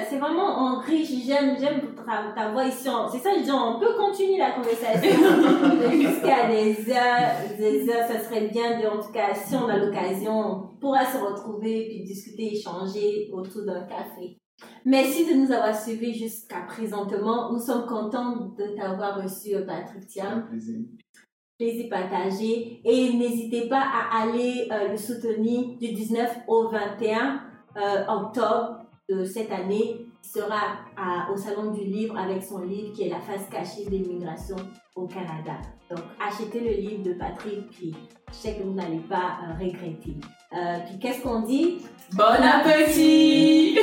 [0.09, 1.11] c'est vraiment riche.
[1.25, 1.95] J'aime, j'aime
[2.35, 2.89] ta, voix ici.
[3.13, 5.11] C'est ça, je dis, on peut continuer la conversation
[5.93, 8.09] jusqu'à des heures, des heures.
[8.09, 11.87] Ça serait bien, de, en tout cas, si on a l'occasion, on pourra se retrouver
[11.89, 14.39] puis discuter, échanger autour d'un café.
[14.85, 17.53] Merci de nous avoir suivis jusqu'à présentement.
[17.53, 20.47] Nous sommes contents de t'avoir reçu, Patrick Thiam.
[20.49, 20.81] Plaisir.
[21.59, 22.81] Plaisir partagé.
[22.85, 26.77] Et n'hésitez pas à aller euh, le soutenir du 19 au 21
[27.09, 27.37] euh,
[28.09, 30.79] octobre de cette année, sera
[31.33, 34.57] au Salon du Livre avec son livre qui est La face cachée de l'immigration
[34.95, 35.53] au Canada.
[35.91, 37.95] Donc, achetez le livre de Patrick, puis
[38.31, 40.17] je sais que vous n'allez pas euh, regretter.
[40.53, 41.79] Euh, puis, qu'est-ce qu'on dit?
[42.13, 43.79] Bon appétit